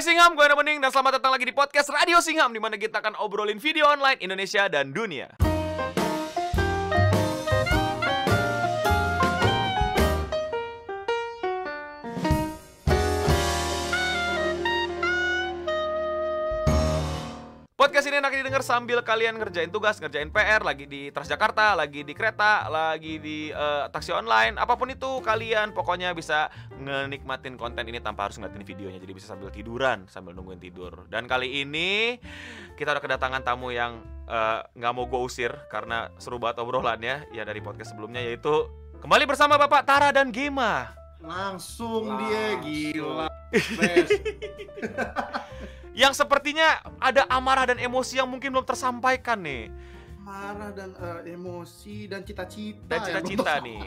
[0.00, 3.04] Hai Singham, gue Bening dan selamat datang lagi di podcast Radio Singham di mana kita
[3.04, 5.28] akan obrolin video online Indonesia dan dunia.
[17.80, 22.12] Podcast ini enak didengar sambil kalian ngerjain tugas, ngerjain PR, lagi di Transjakarta, lagi di
[22.12, 27.96] kereta, lagi di eh, taksi online, apa pun itu kalian pokoknya bisa ngenikmatin konten ini
[28.04, 29.00] tanpa harus ngeliatin videonya.
[29.00, 31.08] Jadi bisa sambil tiduran, sambil nungguin tidur.
[31.08, 32.20] Dan kali ini
[32.76, 37.48] kita udah kedatangan tamu yang eh, nggak mau gue usir karena seru banget obrolannya ya
[37.48, 38.68] dari podcast sebelumnya yaitu
[39.00, 40.92] kembali bersama Bapak Tara dan Gema.
[41.24, 42.60] Langsung, dia Langsung.
[42.60, 43.28] gila.
[45.92, 49.70] Yang sepertinya ada amarah dan emosi yang mungkin belum tersampaikan nih.
[50.20, 52.86] Marah dan eh, emosi dan cita-cita.
[52.86, 53.80] Dan yang cita-cita nih.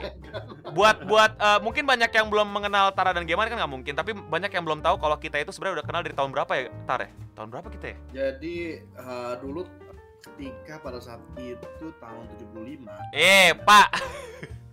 [0.75, 4.11] buat buat eh, mungkin banyak yang belum mengenal Tara dan Gema kan nggak mungkin tapi
[4.11, 6.99] banyak yang belum tahu kalau kita itu sebenarnya udah kenal dari tahun berapa ya Tar
[7.08, 9.63] ya tahun berapa kita ya Jadi eh, dulu
[10.23, 13.88] ketika pada saat itu tahun 75 eh pak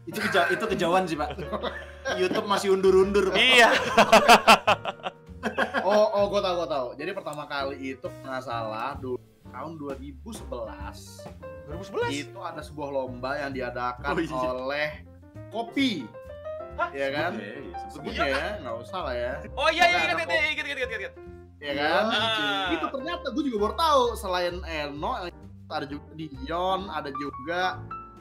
[0.08, 1.34] itu keja itu kejauhan sih pak
[2.20, 3.38] YouTube masih undur-undur Pak.
[3.38, 3.70] iya
[6.30, 10.40] gue tau gue tau jadi pertama kali itu nggak salah dulu tahun 2011
[11.66, 14.38] 2011 itu ada sebuah lomba yang diadakan Oh, iya.
[14.48, 14.88] oleh
[15.48, 16.06] kopi.
[16.72, 16.88] Hah?
[16.90, 17.32] ya kan?
[17.36, 17.60] Iya,
[18.08, 19.32] iya, ya nggak usah lah ya.
[19.52, 21.14] Oh iya iya Nggak ingat ada ingat ingat ingat ingat ingat.
[21.60, 22.04] Ya kan?
[22.08, 22.68] Ah.
[22.72, 25.10] itu ternyata gue juga baru tahu selain Eno
[25.68, 27.60] ada juga Dion ada juga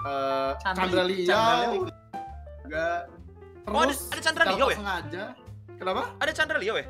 [0.02, 1.71] eh, Chandra- Liao Liao.
[2.59, 2.87] juga.
[3.63, 4.77] Terus Oh, ada- ada Chandra Liao ya?
[4.77, 5.23] sengaja
[5.71, 6.02] kenapa?
[6.17, 6.85] Ada Chandra Leo ya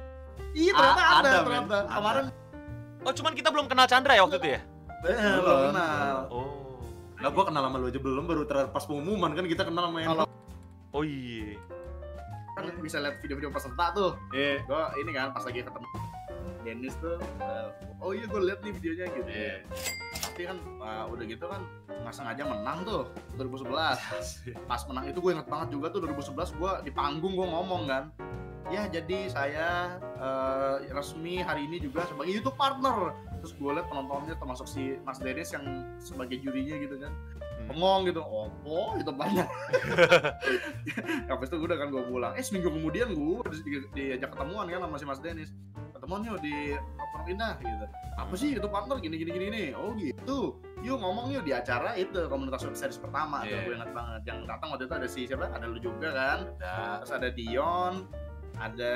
[0.56, 1.78] iya ternyata ada, ada, ternyata.
[1.86, 1.94] Ada.
[1.96, 2.26] kemarin
[3.06, 4.62] oh cuman kita belum kenal Chandra ya waktu itu ya?
[5.08, 5.72] Eh, belum.
[5.72, 6.16] kenal.
[6.28, 6.84] Oh.
[7.20, 10.28] Lah gua kenal sama lu aja belum baru pas pengumuman kan kita kenal sama yang
[10.92, 11.56] oh iya.
[12.60, 14.12] Kan bisa lihat video-video peserta tuh.
[14.36, 14.60] Iya.
[14.68, 15.88] gue ini kan pas lagi ketemu
[16.62, 17.68] Dennis tuh eh,
[18.00, 19.56] oh iya gue lihat nih videonya gitu Iya.
[20.20, 23.02] tapi kan eh, udah gitu kan nggak sengaja menang tuh
[23.36, 23.70] 2011
[24.66, 28.04] pas menang itu gue inget banget juga tuh 2011 gue di panggung gue ngomong kan
[28.70, 29.68] ya jadi saya
[30.16, 33.18] eh, resmi hari ini juga sebagai YouTube partner.
[33.40, 35.64] Terus gue liat penontonnya termasuk si Mas Dennis yang
[35.98, 37.10] sebagai jurinya gitu kan
[37.60, 37.76] Hmm.
[37.76, 39.44] bengong gitu opo itu banyak.
[41.30, 42.34] Habis itu udah kan gue pulang.
[42.36, 45.50] Eh seminggu kemudian gue di, diajak ketemuan kan sama si Mas Dennis
[46.10, 47.86] ketemuan yuk di Pondok Indah gitu
[48.18, 51.94] apa sih itu partner gini gini gini gini oh gitu yuk ngomong yuk di acara
[51.94, 53.62] itu komunitas web series pertama tuh Iya.
[53.62, 56.74] gue ingat banget yang datang waktu itu ada si siapa ada lu juga kan Ada
[57.00, 57.94] terus ada Dion
[58.58, 58.92] ada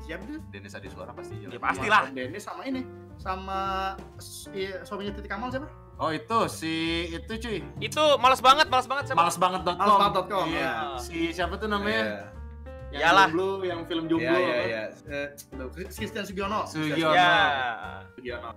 [0.00, 1.60] siapa tuh Dennis Adi Suara pasti Ya, pasti.
[1.60, 2.02] Pastilah.
[2.02, 2.80] Sama Dennis sama ini
[3.16, 3.60] sama
[4.52, 6.74] iya, suaminya Titi Kamal siapa Oh itu si
[7.10, 7.58] itu cuy.
[7.80, 9.76] itu malas banget malas banget siapa Malesbanget.com.
[9.76, 10.60] Malesbanget.com, Iya.
[10.60, 10.72] ya.
[10.98, 12.32] Si siapa tuh namanya?
[12.96, 13.28] Yang Iyalah.
[13.28, 14.32] jomblo, yang film jomblo.
[14.40, 14.64] Apa?
[14.64, 14.82] iya.
[15.04, 16.64] Eh, aduh, Christian Sugiono.
[16.64, 17.12] Sugiono.
[17.12, 17.30] ya
[18.16, 18.50] Sugiono.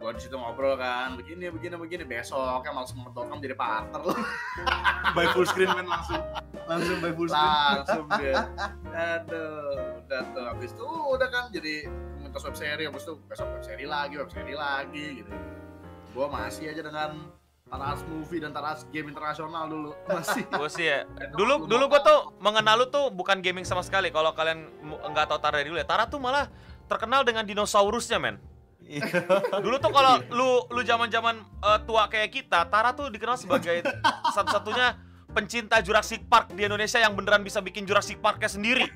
[0.00, 4.20] Gua di situ ngobrol kan, begini begini begini besok kan langsung mentokan jadi partner loh.
[5.16, 6.20] By full screen kan langsung.
[6.68, 7.52] Langsung by full screen.
[7.80, 8.48] langsung dia.
[8.92, 13.64] Aduh, udah tuh habis itu udah kan jadi komunitas web series habis itu besok web
[13.64, 15.32] series lagi, web series lagi gitu.
[16.12, 17.32] Gua masih aja dengan
[17.64, 19.90] Taras Movie dan Taras Game Internasional dulu.
[20.08, 20.44] Masih.
[20.44, 21.08] gue sih ya.
[21.32, 24.12] Dulu dulu gue tuh mengenal lu tuh bukan gaming sama sekali.
[24.12, 26.46] Kalau kalian nggak tahu Tara dari dulu ya Tara tuh malah
[26.86, 28.36] terkenal dengan dinosaurusnya men.
[29.64, 31.40] Dulu tuh kalau lu lu zaman zaman
[31.88, 33.80] tua kayak kita Tara tuh dikenal sebagai
[34.36, 35.00] satu-satunya
[35.34, 38.86] pencinta Jurassic Park di Indonesia yang beneran bisa bikin Jurassic Parknya sendiri.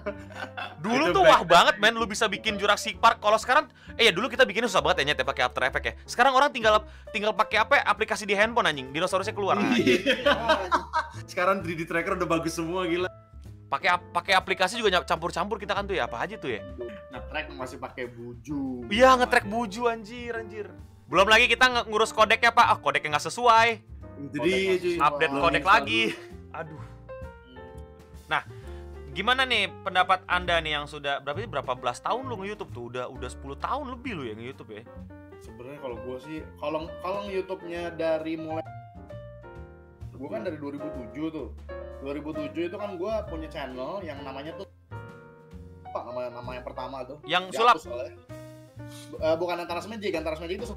[0.86, 3.18] Dulu tuh wah banget men lu bisa bikin Jurassic Park.
[3.18, 3.66] Kalau sekarang
[3.98, 5.94] eh ya dulu kita bikinnya susah banget ya nyet ya pakai After Effects ya.
[6.06, 8.94] Sekarang orang tinggal tinggal pakai apa ya, aplikasi di handphone anjing.
[8.94, 9.58] Dinosaurusnya keluar.
[11.30, 13.10] Sekarang 3D tracker udah bagus semua gila.
[13.66, 16.06] pakai pakai aplikasi juga campur-campur kita kan tuh ya.
[16.06, 16.62] Apa aja tuh ya?
[17.10, 18.86] Nge-track masih pakai buju.
[18.94, 20.70] iya ngetrack buju anjir anjir.
[21.10, 22.66] Belum lagi kita ngurus kodeknya pak.
[22.66, 24.96] Ah kodeknya nggak sesuai Cuy.
[24.96, 26.02] update kodek lagi.
[26.52, 26.82] aduh.
[29.16, 32.92] Gimana nih pendapat anda nih yang sudah berapa berapa belas tahun lu nge-youtube tuh?
[32.92, 34.82] Udah udah 10 tahun lebih lu ya nge-youtube ya?
[35.40, 38.60] Sebenarnya kalau gue sih kalau kalau YouTube-nya dari mulai
[40.12, 41.48] gue kan dari 2007 tuh.
[42.04, 44.68] 2007 itu kan gue punya channel yang namanya tuh
[45.88, 47.16] apa nama nama yang pertama tuh.
[47.24, 47.80] Yang sulap?
[47.88, 48.12] oleh-
[49.16, 50.76] Eh, bukan antara Magic antara Magic itu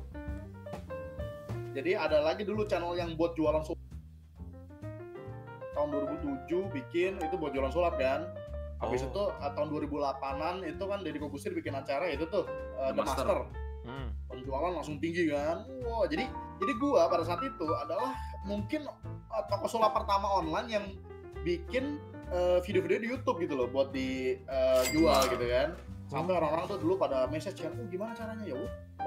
[1.74, 3.82] jadi ada lagi dulu channel yang buat jualan sulap
[5.78, 5.90] tahun
[6.50, 8.28] 2007 bikin itu buat jualan sulap kan
[8.80, 9.12] Habis Oh.
[9.12, 12.48] itu eh, tahun 2008-an itu kan Deddy Kobusir bikin acara itu tuh
[12.80, 13.26] eh, The The Master.
[13.28, 13.40] Master.
[13.80, 14.12] Hmm.
[14.28, 16.28] penjualan langsung tinggi kan wow jadi
[16.62, 18.14] jadi gua pada saat itu adalah
[18.46, 18.86] mungkin
[19.32, 20.86] uh, toko sulap pertama online yang
[21.42, 21.98] bikin
[22.30, 25.74] uh, video-video di YouTube gitu loh buat dijual gitu kan
[26.12, 28.58] sampai orang-orang tuh dulu pada message ya, oh gimana caranya ya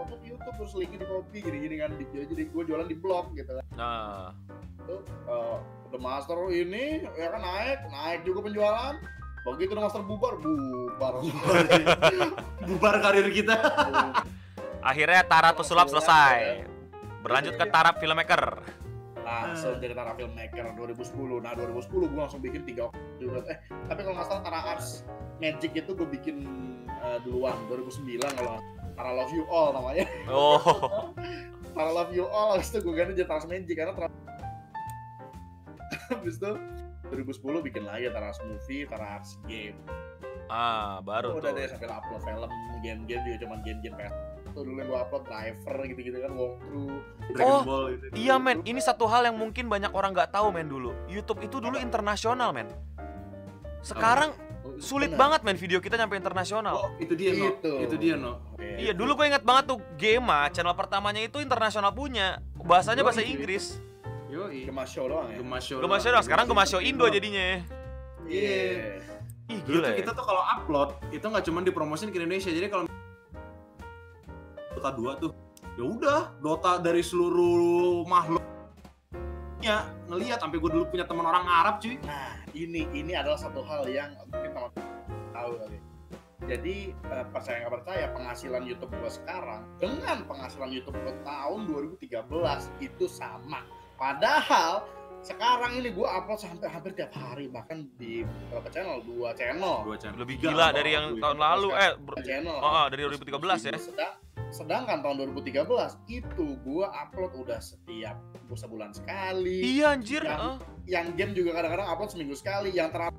[0.09, 1.91] di YouTube terus linknya di copy gini-gini kan.
[1.95, 3.65] Di, jadi gue jualan di blog gitu kan.
[3.79, 4.35] Nah,
[4.87, 5.01] tuh
[5.31, 5.57] eh,
[5.93, 7.79] The Master ini ya kan naik.
[7.91, 8.95] Naik juga penjualan.
[9.43, 11.15] Begitu The Master bubar bubar.
[12.69, 13.59] Bubar karir kita.
[14.91, 16.67] akhirnya Tara Tusulap selesai.
[17.23, 18.45] Berlanjut ke Tara Filmmaker.
[19.23, 22.91] langsung dari Tara Filmmaker 2010 nah 2010 gue langsung bikin tiga
[23.23, 25.07] eh tapi kalau nggak salah Tara Arts
[25.39, 26.43] Magic itu gue bikin
[26.91, 28.59] eh, duluan 2009 kalau
[28.93, 30.59] Tara Love You All namanya Oh,
[31.75, 34.09] Tara Love You All habis itu gue ganti jadi Tara Magic karena Tara
[36.11, 36.53] habis itu
[37.09, 39.77] 2010 bikin lagi Tara Arts Movie Tara Arts Game
[40.49, 41.77] ah baru udah deh tuh.
[41.77, 42.51] sampai upload film
[42.83, 47.01] game-game juga cuman game-game PS itu dulu yang gue upload driver gitu-gitu kan walkthrough
[47.33, 48.05] Dragon Oh, Ball itu.
[48.13, 50.93] Iya men, ini satu hal yang mungkin banyak orang nggak tahu men dulu.
[51.09, 52.69] YouTube itu dulu internasional men.
[53.81, 55.21] Sekarang Oh, sulit bener.
[55.21, 56.75] banget men video kita nyampe internasional.
[56.75, 57.47] Oh, itu dia, No.
[57.51, 57.73] Itu.
[57.83, 58.39] Itu dia, No.
[58.59, 62.39] Iya, dulu gue ingat banget tuh Gema, channel pertamanya itu internasional punya.
[62.57, 63.21] Bahasanya Yoi, bahasa.
[63.23, 63.79] Inggris.
[64.33, 64.65] Yoi.
[64.65, 65.79] Gemas show doang ya Show.
[65.83, 67.61] Gema Show, sekarang Gema Show Indo jadinya.
[68.25, 69.03] Iya.
[69.51, 69.99] Ih, Dulu gila tuh ya.
[70.01, 72.49] kita tuh kalau upload itu nggak cuma dipromosin ke Indonesia.
[72.49, 72.89] Jadi kalau
[74.73, 75.31] Dota 2 tuh
[75.77, 78.43] ya udah Dota dari seluruh makhluk
[79.63, 83.61] ya ngelihat sampai gue dulu punya teman orang Arab cuy Nah, ini ini adalah satu
[83.65, 84.71] hal yang mungkin teman
[85.33, 85.79] tahu kali.
[86.43, 92.83] Jadi eh, percaya nggak percaya penghasilan YouTube gua sekarang dengan penghasilan YouTube gua tahun 2013
[92.83, 93.63] itu sama.
[93.95, 94.83] Padahal
[95.23, 99.95] sekarang ini gua upload sampai hampir tiap hari bahkan di beberapa channel dua channel dua
[99.95, 103.79] channel Lebih gila dari yang tahun lalu eh ber- channel oh, oh, dari 2013 ya.
[103.79, 104.19] Sedang-
[104.53, 105.65] sedangkan tahun 2013
[106.07, 108.21] itu gua upload udah setiap
[108.53, 110.21] sebulan sekali Iya anjir.
[110.21, 110.57] Yang- ah.
[110.85, 113.17] yang game juga kadang-kadang upload seminggu sekali yang terakhir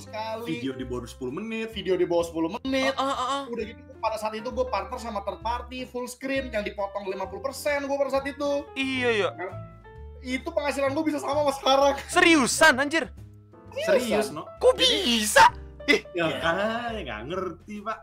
[0.00, 3.42] sekali video di bawah 10 menit video di bawah 10 menit Ah, ah, ah.
[3.46, 7.20] udah gitu pada saat itu gue partner sama third party full screen yang dipotong 50%
[7.84, 9.30] gue pada saat itu Iya ya.
[10.22, 13.12] itu penghasilan gue bisa sama sama sekarang Seriusan anjir.
[13.78, 15.52] serius no Kok bisa?
[16.10, 17.98] ya kan nggak ngerti pak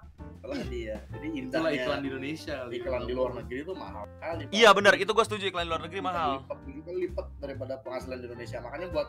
[0.47, 0.95] setelah dia.
[1.11, 2.73] Jadi itulah iklan di Indonesia kali.
[2.79, 4.53] iklan di luar negeri itu mahal kali Pak.
[4.55, 6.31] Iya benar, itu gue setuju iklan luar negeri mahal.
[6.47, 8.57] lipat kali lipat daripada penghasilan di Indonesia.
[8.63, 9.07] Makanya buat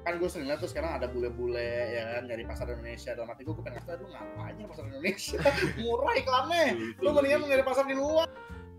[0.00, 3.10] kan gue sering lihat tuh sekarang ada bule-bule ya kan nyari pasar Indonesia.
[3.14, 5.38] Dalam hati gue gue pengen ngasih lu ngapain nyari pasar Indonesia?
[5.86, 6.66] Murah iklannya.
[6.98, 8.26] Lu mendingan nyari pasar di luar.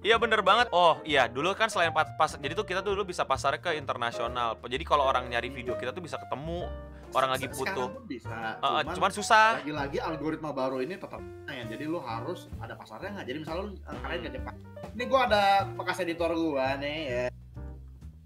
[0.01, 0.67] Iya bener banget.
[0.73, 3.77] Oh iya, dulu kan selain pas, pas jadi tuh kita tuh dulu bisa pasar ke
[3.77, 4.57] internasional.
[4.57, 6.65] Jadi kalau orang nyari video kita tuh bisa ketemu
[7.11, 7.87] orang lagi butuh.
[8.07, 9.59] bisa ah, cuman, cuman susah.
[9.59, 13.71] lagi-lagi algoritma baru ini tetap ya jadi lu harus ada pasarnya nggak jadi misalnya lu
[13.75, 14.55] eh, kalian ke Jepang
[14.95, 15.43] ini gua ada
[15.75, 17.25] bekas editor gua nih ya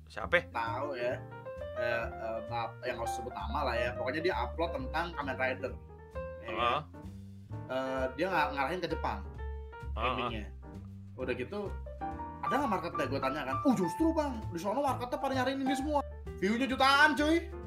[0.05, 0.37] Siapa?
[0.53, 1.13] tahu ya
[1.81, 5.71] eh, eh, yang harus sebut nama lah ya pokoknya dia upload tentang Kamen Rider
[6.45, 6.53] ya kan?
[6.53, 6.79] Heeh.
[7.65, 9.19] Eh, dia nggak ngarahin ke Jepang
[9.97, 10.03] Heeh.
[10.05, 10.45] gamingnya
[11.15, 11.61] udah gitu
[12.45, 15.73] ada nggak marketnya gue tanya kan oh justru bang di sana marketnya pada nyariin ini
[15.73, 15.99] semua
[16.37, 17.64] viewnya jutaan cuy Uh.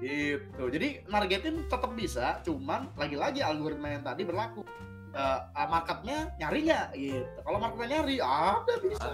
[0.00, 0.64] Gitu.
[0.72, 4.64] Jadi nargetin tetap bisa cuman lagi-lagi algoritma yang tadi berlaku.
[5.12, 6.86] Ah, marketnya nyari nggak?
[6.96, 7.38] Gitu.
[7.44, 9.10] Kalau marketnya nyari ada bisa.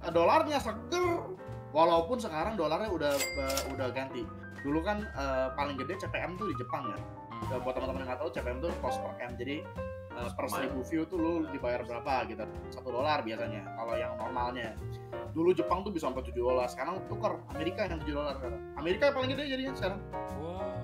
[0.00, 1.36] Eh, dolarnya seger
[1.76, 4.24] walaupun sekarang dolarnya udah eh, udah ganti.
[4.64, 6.98] Dulu kan eh, paling gede CPM tuh di Jepang ya.
[7.60, 9.32] Buat teman-teman yang nggak tahu CPM tuh cost per M.
[9.36, 9.64] Jadi
[10.20, 14.76] eh, per seribu view tuh lu dibayar berapa gitu satu dolar biasanya kalau yang normalnya
[15.30, 18.34] dulu Jepang tuh bisa sampai 7 dolar sekarang tukar Amerika yang 7 dolar
[18.76, 20.00] Amerika yang paling gede jadinya sekarang
[20.40, 20.80] Wow.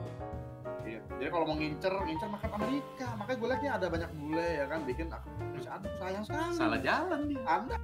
[0.86, 1.02] Iya.
[1.18, 3.06] Jadi kalau mau ngincer, ngincer market Amerika.
[3.18, 5.70] Makanya gue liatnya ada banyak bule ya kan bikin Indonesia.
[5.74, 6.54] Aduh sayang sekali.
[6.54, 7.76] salah jalan dia Anda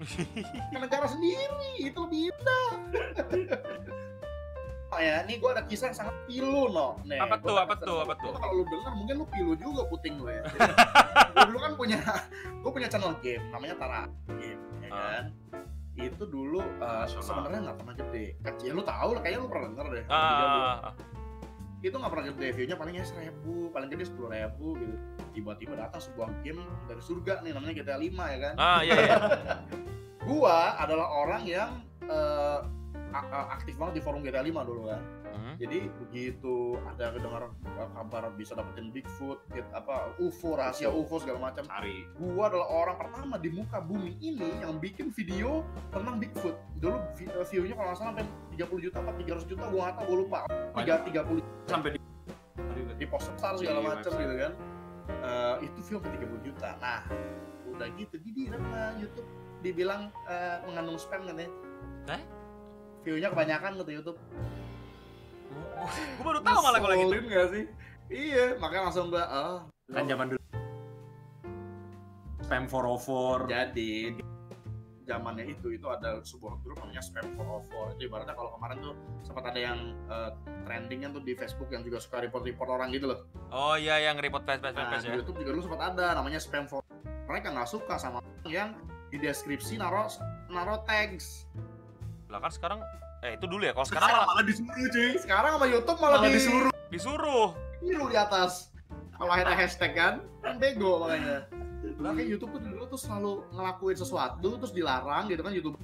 [0.70, 2.70] ke negara sendiri itu lebih indah.
[4.96, 6.98] ya, ini gue ada kisah yang sangat pilu no.
[7.04, 8.34] Nih, Apa tuh, apa tuh, apa tuh?
[8.34, 10.42] Kalau lu denger mungkin lu pilu juga puting lu ya.
[11.30, 11.98] gue dulu kan punya,
[12.58, 14.98] gue punya channel game namanya Tara Game, ya Ah.
[15.14, 15.24] kan.
[15.94, 18.26] Itu dulu uh, sebenarnya nggak pernah gede.
[18.40, 20.04] Kecil, lu tahu lah, kayaknya lu pernah denger deh.
[20.08, 20.90] Ah,
[21.80, 24.96] itu nggak pernah gede viewnya palingnya seribu paling gede sepuluh ribu gitu
[25.32, 29.16] tiba-tiba datang sebuah game dari surga nih namanya GTA 5 ya kan ah, iya, iya.
[30.28, 32.68] gua adalah orang yang a-
[33.14, 35.02] aktif banget di forum GTA 5 dulu kan.
[35.30, 35.54] Hmm.
[35.62, 41.50] jadi begitu ada kedengar eh, kabar bisa dapetin Bigfoot gitu, apa UFO rahasia UFO segala
[41.50, 41.62] macam.
[41.70, 42.02] Cari.
[42.18, 45.62] Gua adalah orang pertama di muka bumi ini yang bikin video
[45.94, 46.58] tentang Bigfoot.
[46.82, 48.26] Dulu eh, view-nya kalau nggak salah sampai
[48.58, 50.38] 30 juta apa 300 juta gua nggak tahu gua lupa.
[50.82, 52.00] Tiga 30 sampai di
[53.00, 54.20] di post besar segala Di macam website.
[54.20, 54.52] gitu kan.
[55.10, 56.70] Eh, itu view sampai 30 juta.
[56.82, 57.00] Nah
[57.70, 59.28] udah gitu jadi sama YouTube.
[59.62, 61.48] Dibilang eh, mengandung spam katanya.
[62.10, 62.20] Hah?
[63.04, 64.18] View-nya kebanyakan gitu YouTube.
[66.20, 67.04] Gue baru tahu malah kalau gitu.
[67.08, 67.64] Ngeselin nggak sih?
[68.10, 69.58] Iya makanya langsung gua oh
[69.90, 70.42] kan zaman dulu.
[72.42, 74.22] Spam 404 jadi di
[75.06, 79.54] zamannya itu itu ada sebuah grup namanya spam 404 itu ibaratnya kalau kemarin tuh sempat
[79.54, 79.78] ada yang
[80.10, 80.30] eh,
[80.66, 83.20] trendingnya tuh di Facebook yang juga suka report-report orang gitu loh.
[83.54, 85.18] Oh iya yang report flash flash nah, flash di ya.
[85.22, 88.74] YouTube juga dulu sempat ada namanya spam 404 mereka nggak suka sama yang
[89.10, 90.06] di deskripsi naro
[90.50, 91.46] naro tags
[92.30, 92.78] Lah kan sekarang
[93.26, 93.74] eh itu dulu ya.
[93.74, 97.48] Kalau sekarang sekarang malah malah disuruh cuy sekarang sama YouTube malah, malah di, disuruh disuruh.
[97.80, 98.70] biru di atas
[99.16, 101.48] kalau ada hashtag kan kan bego makanya
[101.96, 105.76] makanya YouTube tuh dulu tuh selalu ngelakuin sesuatu terus dilarang gitu kan YouTube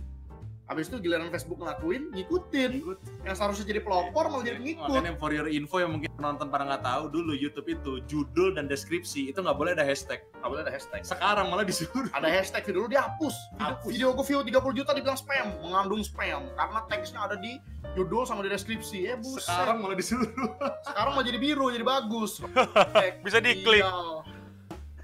[0.66, 2.82] Habis itu giliran Facebook ngelakuin, ngikutin.
[3.22, 4.98] Yang seharusnya jadi pelopor malah jadi ngikut.
[4.98, 8.66] Makanya for your info yang mungkin penonton pada nggak tahu dulu YouTube itu judul dan
[8.66, 10.26] deskripsi itu nggak boleh ada hashtag.
[10.42, 11.06] Nggak boleh ada hashtag.
[11.06, 12.10] Sekarang malah disuruh.
[12.10, 13.34] Ada hashtag video dulu dihapus.
[13.54, 13.86] Video, Hapus.
[13.94, 17.62] video gue view 30 juta dibilang spam, mengandung spam karena teksnya ada di
[17.94, 19.06] judul sama di deskripsi.
[19.06, 19.46] Eh buset.
[19.46, 20.26] Sekarang malah disuruh.
[20.90, 22.42] sekarang mau jadi biru, jadi bagus.
[23.26, 23.86] Bisa diklik.
[23.86, 23.94] Iya.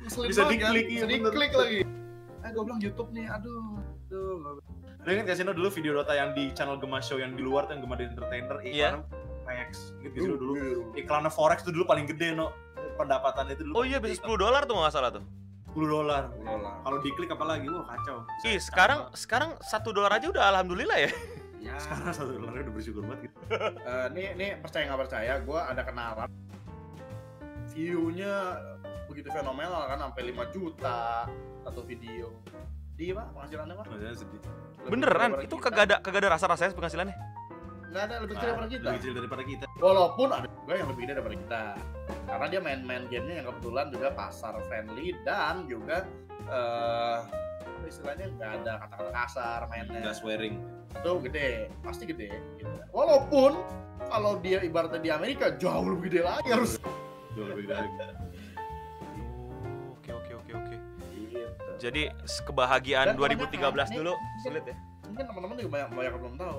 [0.03, 0.91] Bisa banget, diklik, kan?
[0.91, 1.81] iya Bisa diklik lagi.
[2.43, 3.79] Eh gue bilang YouTube nih, aduh.
[4.11, 4.59] Aduh.
[5.03, 7.67] Lo inget gak sih dulu video Dota yang di channel Gemas Show yang di luar
[7.67, 9.03] tuh yang Gemas Entertainer Iya.
[9.03, 9.03] iklan
[9.43, 9.71] Forex.
[9.99, 10.53] Lo dulu?
[10.55, 10.83] Biru.
[10.95, 12.55] Iklannya Forex tuh dulu paling gede no.
[12.95, 13.83] Pendapatan itu dulu.
[13.83, 15.25] Oh iya bisa 10 dolar tuh nggak salah tuh.
[15.75, 16.31] 10 dolar.
[16.85, 18.23] Kalau diklik apalagi, wah kacau.
[18.47, 21.11] Ih sekarang sekarang satu dolar aja udah alhamdulillah ya.
[21.63, 21.79] Ya.
[21.79, 23.37] sekarang satu dolarnya udah bersyukur banget gitu.
[23.91, 26.29] Eh, nih nih percaya nggak percaya gue ada kenalan
[27.73, 28.35] view-nya
[29.09, 31.25] begitu fenomenal kan sampai 5 juta
[31.65, 32.29] satu video
[32.93, 34.41] di pak penghasilannya pak Maksudnya sedih.
[34.79, 35.65] Lebih Beneran itu kita.
[35.67, 37.17] kagak ada kagak ada rasa rasanya penghasilannya.
[37.85, 39.65] nggak ada lebih kecil daripada kita Lebih kecil daripada kita.
[39.79, 41.63] walaupun ada juga yang lebih gede daripada kita
[42.25, 45.97] karena dia main-main gamenya yang kebetulan juga pasar friendly dan juga
[46.43, 47.19] eh
[47.53, 50.55] apa istilahnya nggak ada kata-kata kasar mainnya Nggak swearing.
[50.93, 52.73] itu gede pasti gede gitu.
[52.91, 53.61] walaupun
[54.07, 56.73] kalau dia ibaratnya di Amerika jauh lebih gede lagi harus
[57.33, 57.89] Jauh lebih gede lagi.
[61.83, 62.03] Jadi
[62.41, 64.77] kebahagiaan Dan 2013 kebanyakan dulu nih- sulit ya.
[65.03, 66.57] mungkin teman-teman juga banyak banyak yang belum tahu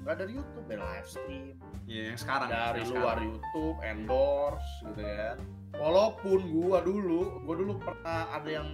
[0.00, 1.46] nggak dari YouTube dari live stream
[1.84, 2.48] Iya, yang sekarang.
[2.48, 3.28] dari yang luar sekarang.
[3.30, 5.36] YouTube endorse gitu kan
[5.74, 8.68] walaupun gua dulu gua dulu pernah ada yang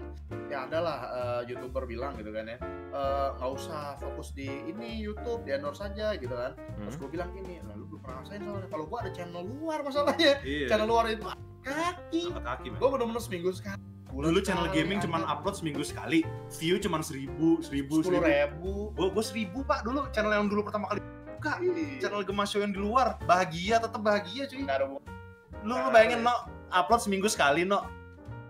[0.48, 2.58] ya adalah eh, youtuber bilang gitu kan ya
[2.90, 7.00] eh, nggak usah fokus di ini YouTube di endorse saja gitu kan terus Hmm.
[7.00, 10.66] gua bilang gini lalu belum pernah ngerasain soalnya kalau gua ada channel luar masalahnya Iya.
[10.66, 11.26] channel luar itu
[11.62, 13.78] kaki kaki, gua bener-bener seminggu sekali
[14.14, 16.22] Dulu channel gaming cuman upload seminggu sekali,
[16.54, 18.30] view cuman seribu, seribu, sepuluh seribu.
[18.30, 21.02] ribu Gue gue seribu pak dulu channel yang dulu pertama kali
[21.34, 21.58] buka.
[21.60, 24.62] Ih, Channel Gemas Show yang di luar, bahagia tetap bahagia cuy.
[24.62, 24.86] nggak ada.
[24.86, 26.32] Lu, lu bayangin no,
[26.70, 27.84] upload seminggu sekali no,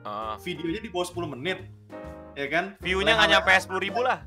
[0.05, 1.65] Ah, videonya di bawah 10 menit,
[2.35, 2.77] ya kan?
[2.79, 4.21] view-nya nggak nyampe 10 ribu lah.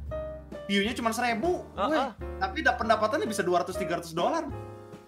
[0.66, 2.12] View-nya cuma seribu, Ah, Weh, ah.
[2.42, 4.50] tapi dap- pendapatannya bisa 200-300 dolar.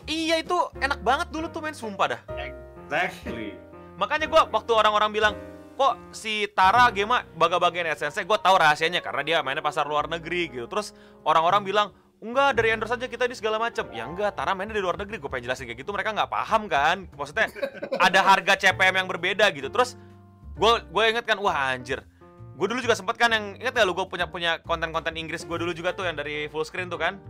[0.05, 2.21] Iya itu enak banget dulu tuh main sumpah dah.
[2.37, 3.57] Exactly.
[3.97, 5.33] Makanya gua waktu orang-orang bilang
[5.79, 10.51] kok si Tara game baga-bagain AdSense gue tahu rahasianya karena dia mainnya pasar luar negeri
[10.51, 10.67] gitu.
[10.67, 10.91] Terus
[11.23, 11.87] orang-orang bilang
[12.19, 15.23] enggak dari endorse aja kita ini segala macam ya enggak Tara mainnya di luar negeri.
[15.23, 17.07] Gue pengen jelasin kayak gitu mereka nggak paham kan?
[17.15, 17.47] Maksudnya
[17.95, 19.71] ada harga CPM yang berbeda gitu.
[19.71, 19.95] Terus
[20.59, 22.03] gue gue inget kan wah anjir.
[22.59, 25.55] Gue dulu juga sempet kan yang inget ya lu gue punya punya konten-konten Inggris gue
[25.55, 27.23] dulu juga tuh yang dari full screen tuh kan?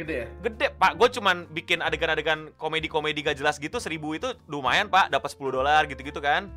[0.00, 0.26] Gede ya?
[0.40, 0.96] Gede pak.
[0.96, 5.12] Gue cuman bikin adegan-adegan komedi-komedi gak jelas gitu seribu itu lumayan pak.
[5.12, 6.48] Dapat 10 dolar gitu-gitu kan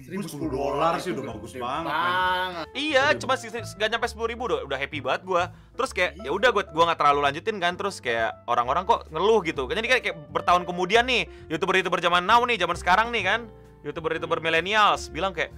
[0.00, 1.92] 1000 dolar sih udah bagus banget.
[1.92, 2.66] banget.
[2.72, 5.52] Iya, cuma sih gak nyampe sepuluh ribu udah, udah happy banget gua.
[5.76, 7.76] Terus kayak ya udah gua gua nggak terlalu lanjutin kan.
[7.76, 9.68] Terus kayak orang-orang kok ngeluh gitu.
[9.68, 13.40] Jadi kayak, kayak bertahun kemudian nih youtuber-youtuber zaman now nih, zaman sekarang nih kan,
[13.84, 15.52] youtuber-youtuber millennials bilang kayak,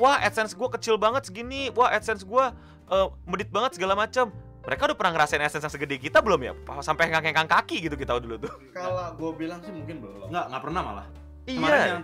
[0.00, 2.56] wah AdSense gua kecil banget segini, wah AdSense gua
[2.88, 4.32] eh, medit banget segala macam.
[4.66, 6.52] Mereka udah pernah ngerasain AdSense yang segede kita belum ya?
[6.82, 8.50] Sampai ngangkang kaki gitu kita dulu tuh.
[8.74, 11.06] kalau gue bilang sih mungkin belum Nggak, nggak pernah malah.
[11.46, 12.02] Kemarin Iya, yang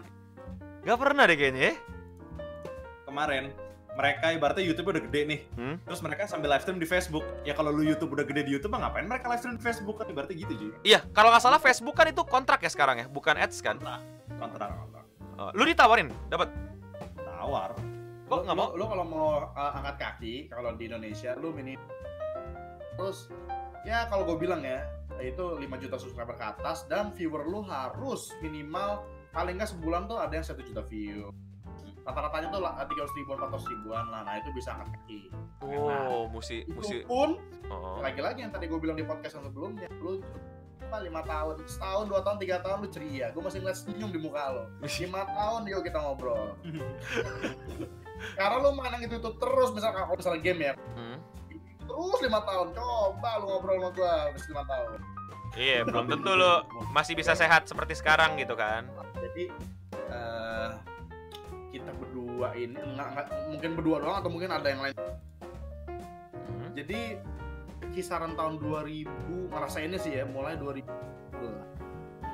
[0.83, 1.63] nggak pernah deh kayaknya.
[1.71, 1.75] ya.
[3.07, 3.53] kemarin
[3.93, 5.41] mereka ibaratnya YouTube udah gede nih.
[5.53, 5.77] Hmm?
[5.85, 7.29] Terus mereka sambil live stream di Facebook.
[7.45, 10.01] Ya kalau lu YouTube udah gede di YouTube, mah ngapain mereka live stream di Facebook
[10.01, 10.71] kan ibaratnya gitu cuy.
[10.81, 13.77] Iya, kalau nggak salah Facebook kan itu kontrak ya sekarang ya, bukan ads kan?
[14.41, 15.05] Kontrak kontrak.
[15.37, 16.49] Oh, lu ditawarin, dapat?
[17.21, 17.77] Tawar.
[18.33, 18.73] Kok nggak mau?
[18.73, 21.77] Lo, lo kalau mau uh, angkat kaki kalau di Indonesia lu mini
[22.97, 23.29] terus
[23.83, 24.85] ya kalau gue bilang ya
[25.21, 30.17] itu 5 juta subscriber ke atas dan viewer lu harus minimal paling nggak sebulan tuh
[30.17, 31.33] ada yang satu juta view
[32.03, 35.21] rata-ratanya tuh lah tiga ratus ribuan empat ribuan lah nah itu bisa angkat kaki
[35.63, 36.97] Oh, musi itu musi.
[37.03, 37.97] pun Oh.
[37.99, 40.21] lagi-lagi yang tadi gue bilang di podcast yang sebelumnya lu
[40.83, 44.19] apa lima tahun setahun dua tahun tiga tahun lu ceria gue masih ngeliat senyum di
[44.19, 44.65] muka lo
[45.01, 46.53] lima tahun yuk kita ngobrol
[48.37, 51.17] karena lu main yang itu, itu terus misalnya kalau misalnya game ya Hmm.
[51.81, 55.01] terus lima tahun coba lu ngobrol sama habis lima tahun
[55.53, 56.53] Iya, belum tentu lu
[56.97, 58.89] masih bisa sehat seperti sekarang gitu kan.
[59.33, 59.45] Jadi
[60.13, 60.71] eh,
[61.71, 64.93] kita berdua ini nggak, nggak- mungkin berdua doang atau mungkin ada yang lain
[66.43, 66.69] Hmm.
[66.75, 67.17] jadi
[67.91, 69.09] kisaran tahun 2000
[69.49, 70.85] ngerasainnya sih ya mulai 2000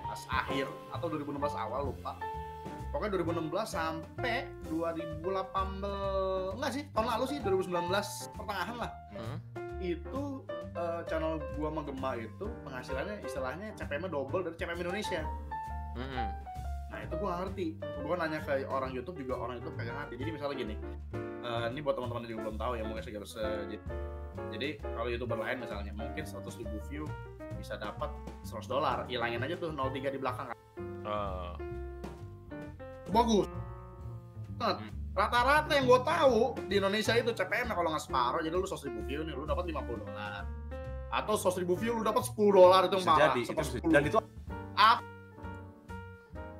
[0.01, 2.19] pas akhir atau 2016 awal lupa
[2.89, 7.95] pokoknya 2016 sampai 2018 enggak sih tahun lalu sih 2019
[8.35, 9.39] pertengahan lah Hmm.
[9.79, 15.23] itu eh, channel gua sama Gema itu penghasilannya istilahnya CPM double dari CPM Indonesia
[15.91, 16.27] Hmm.
[17.09, 17.67] Itu gue ngerti.
[17.81, 20.15] Gue nanya ke orang YouTube juga orang YouTube kagak ngerti.
[20.21, 20.75] Jadi misalnya gini,
[21.17, 23.45] eh, ini buat teman-teman yang belum tahu ya mungkin sekitar se
[24.55, 27.05] jadi kalau youtuber lain misalnya mungkin 100 ribu view
[27.59, 28.13] bisa dapat
[28.47, 29.09] 100 dolar.
[29.11, 30.55] Hilangin aja tuh 03 di belakang.
[31.03, 31.57] Oh.
[33.11, 33.49] Bagus.
[34.61, 34.77] Banget.
[35.19, 36.39] Rata-rata yang gue tahu
[36.71, 39.67] di Indonesia itu CPM kalau nggak separuh, jadi lu 100 ribu view nih, lu dapat
[39.67, 40.47] 50 dolar.
[41.11, 43.35] Atau 100 ribu view lu dapat 10 dolar itu yang parah.
[43.35, 44.19] jadi, itu dan itu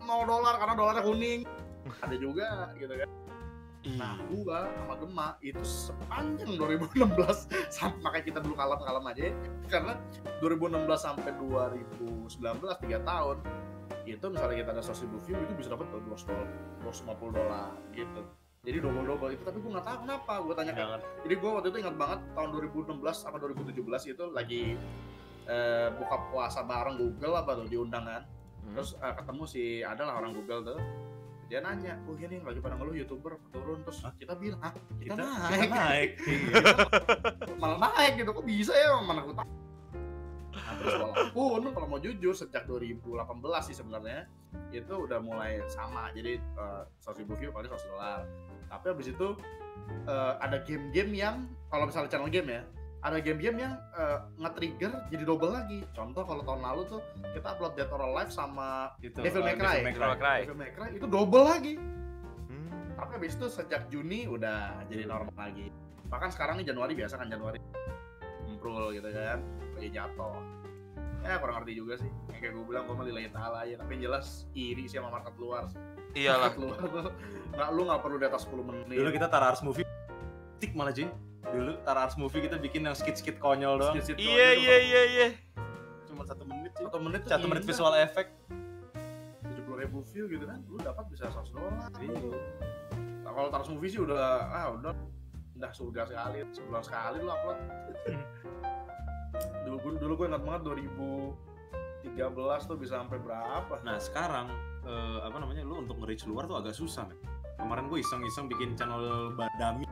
[0.09, 1.41] 0 dolar karena dolarnya kuning.
[2.01, 3.09] Ada juga gitu kan.
[3.97, 4.43] Nah, Ih.
[4.43, 6.99] gua sama Gema itu sepanjang 2016
[7.77, 9.35] sampai makanya kita dulu kalem-kalem aja ya.
[9.71, 9.93] karena
[10.43, 13.37] 2016 sampai 2019 3 tahun
[14.09, 16.49] itu misalnya kita ada 100 ribu view itu bisa dapat tuh 200 dolar
[16.83, 18.23] 250 dolar gitu
[18.67, 20.85] jadi double double itu tapi gue nggak tahu kenapa gue tanya ke
[21.29, 24.63] jadi gue waktu itu ingat banget tahun 2016 apa 2017 itu lagi
[25.47, 28.23] eh, buka puasa bareng Google apa tuh diundang kan
[28.65, 28.75] Hmm.
[28.77, 30.81] terus eh, ketemu si adalah orang Google tuh.
[31.49, 33.81] Dia nanya, oh ini lagi pada ngeluh youtuber turun.
[33.81, 34.13] Terus Hah?
[34.21, 36.11] kita bilang ah kita, kita, naik, kita naik.
[37.63, 39.49] malah naik gitu kok bisa ya mana aku tahu
[40.53, 43.25] nah, terus walaupun kalau mau jujur sejak 2018
[43.65, 44.29] sih sebenarnya
[44.73, 46.13] itu udah mulai sama.
[46.13, 48.29] Jadi eh, 100 ribu view paling 100 dolar.
[48.69, 49.29] Tapi habis itu
[50.05, 52.63] eh, ada game-game yang kalau misalnya channel game ya
[52.99, 57.01] ada game-game yang eh, nge-trigger jadi double lagi contoh kalau tahun lalu tuh
[57.31, 59.77] kita upload Dead or Alive sama Itu, Devil May eh, Cry.
[59.79, 60.41] Devil May May Cry.
[60.43, 61.75] Devil May Cry itu double lagi
[62.49, 62.97] Hmm.
[62.97, 65.69] tapi habis itu sejak Juni udah jadi normal lagi
[66.09, 67.61] bahkan sekarang nih Januari biasa kan Januari
[68.49, 69.39] imprul gitu kan
[69.77, 70.41] lagi jatuh
[71.21, 73.91] ya kurang ngerti juga sih yang kayak gue bilang gue mah lillahi ta'ala aja tapi
[73.99, 75.67] yang jelas iri sih sama market luar.
[76.15, 76.49] Iyalah.
[76.55, 77.07] market luar tuh
[77.53, 79.85] nggak lu nggak perlu di atas 10 menit Dulu kita Tara Ars Movie
[80.57, 81.11] tik malah Jin.
[81.45, 83.95] Dulu Tara Ars Movie kita bikin yang skit-skit konyol doang.
[83.97, 85.29] Iya iya iya iya.
[86.05, 86.85] Cuma satu menit sih.
[86.85, 88.31] satu menit Satu menit visual effect.
[89.45, 92.35] 70 ribu view gitu kan lu dapat bisa 100 dolar Iya.
[93.23, 94.93] nah, kalau Taras Movie sih udah ah udah
[95.55, 97.59] udah surga sekali sebulan sekali lu upload
[99.69, 101.37] dulu gue dulu gue ingat banget 2013
[102.65, 104.49] tuh bisa sampai berapa Nah sekarang
[104.83, 107.19] eh, apa namanya lu untuk nge-reach luar tuh agak susah men.
[107.59, 109.85] Kemarin gue iseng-iseng bikin channel badami.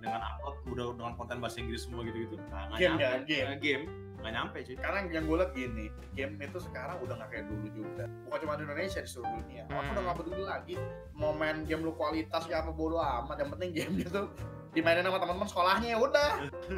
[0.00, 2.36] Dengan upload udah dengan konten bahasa Inggris semua gitu-gitu.
[2.48, 3.04] Nah, nggak Game nyampe.
[3.04, 3.46] ya, game.
[3.46, 3.84] Nah, game
[4.20, 4.76] nggak nyampe cuy.
[4.76, 8.52] karena yang gue liat gini game itu sekarang udah gak kayak dulu juga bukan cuma
[8.52, 9.92] di Indonesia di seluruh dunia orang Hmm.
[9.96, 10.74] udah gak peduli lagi
[11.16, 14.20] mau main game lu kualitas ya apa bodo amat yang penting game itu
[14.70, 16.30] dimainin sama teman-teman sekolahnya ya udah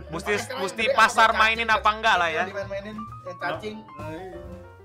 [0.08, 2.44] Mesti mesti pasar apa, mainin apa enggak lah ya.
[2.46, 2.94] dimain-mainin
[3.26, 3.76] yang cacing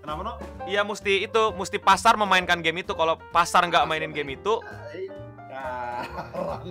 [0.02, 0.34] Kenapa no?
[0.63, 2.95] Iya mesti itu mesti pasar memainkan game itu.
[2.95, 4.63] Kalau pasar nggak mainin game itu,
[5.58, 6.62] Nah,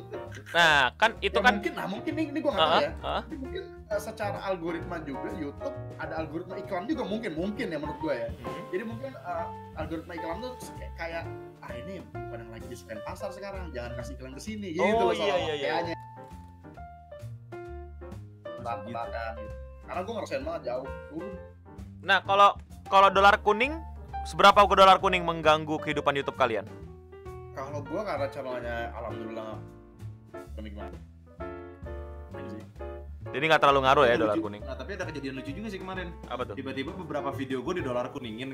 [0.55, 3.19] nah kan itu ya kan mungkin, nah mungkin ini, ini gue nggak tahu Heeh, ya.
[3.27, 7.99] Tapi mungkin eh, secara algoritma juga YouTube ada algoritma iklan juga mungkin mungkin ya menurut
[7.99, 8.29] gue ya.
[8.31, 8.63] Hmm.
[8.71, 11.23] Jadi mungkin eh, algoritma iklan tuh kayak, kayak
[11.67, 14.69] ah ini bukan yang lagi disukain pasar sekarang, jangan kasih iklan ke sini.
[14.79, 15.55] Gitu Oh, loh iya, iya, iya.
[15.67, 15.95] kayaknya.
[18.87, 18.97] Gitu.
[19.87, 21.35] Karena gue ngerasain banget jauh turun.
[22.07, 22.55] Nah, kalau
[22.87, 23.79] kalau dolar kuning
[24.27, 26.67] seberapa ke dolar kuning mengganggu kehidupan YouTube kalian?
[27.57, 29.57] Kalau gue karena channelnya alhamdulillah
[30.61, 30.99] gimana?
[33.33, 34.23] Jadi nggak terlalu ngaruh ya Lucu.
[34.29, 34.63] dolar kuning.
[34.65, 36.13] Nah tapi ada kejadian lucu juga sih kemarin.
[36.29, 36.55] Apa tuh?
[36.55, 38.53] Tiba-tiba beberapa video gue di dolar kuningin.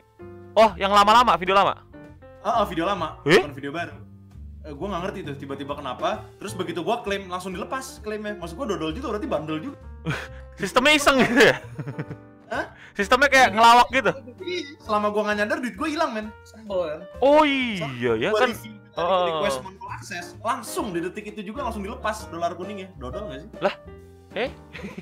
[0.55, 1.83] Oh, yang lama-lama, video lama.
[2.43, 3.39] Ah, ah, video lama, Eh?
[3.43, 3.95] bukan video baru.
[4.63, 6.23] Eh, gue nggak ngerti tuh tiba-tiba kenapa.
[6.39, 8.39] Terus begitu gue klaim langsung dilepas klaimnya.
[8.39, 9.79] Maksud gue dodol juga berarti bandel juga.
[10.63, 11.57] Sistemnya iseng gitu ya?
[12.51, 12.65] Hah?
[12.95, 14.11] Sistemnya kayak ngelawak gitu.
[14.83, 16.27] Selama gue nggak nyadar duit gue hilang men.
[16.47, 17.01] Sebel kan?
[17.23, 18.51] Oh iya ya kan.
[18.51, 19.25] review, Oh.
[19.25, 22.93] request manual access langsung di detik itu juga langsung dilepas dolar kuningnya.
[22.97, 23.51] Dodol nggak sih?
[23.59, 23.75] Lah?
[24.33, 24.51] Eh?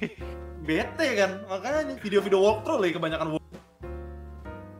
[0.66, 3.44] Bete kan makanya video-video walkthrough lagi kebanyakan walk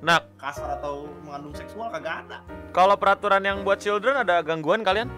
[0.01, 2.39] Nah, kasar atau mengandung seksual kagak ada.
[2.71, 5.13] kalau peraturan yang buat children ada gangguan kalian?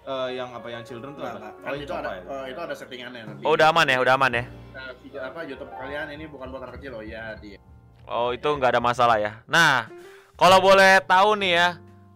[0.00, 1.48] Eh, yang apa yang children tuh Nah, apa?
[1.50, 2.22] Oh, kan yang itu ada ya?
[2.22, 3.42] eh, itu ada settingannya nanti.
[3.42, 4.44] Oh, udah aman ya, udah aman ya.
[4.70, 7.58] Nah, video apa YouTube kalian ini bukan buat anak kecil loh ya dia.
[8.04, 9.42] Oh, itu nggak ada masalah ya.
[9.46, 9.90] Nah,
[10.34, 11.68] kalau boleh tahu nih ya,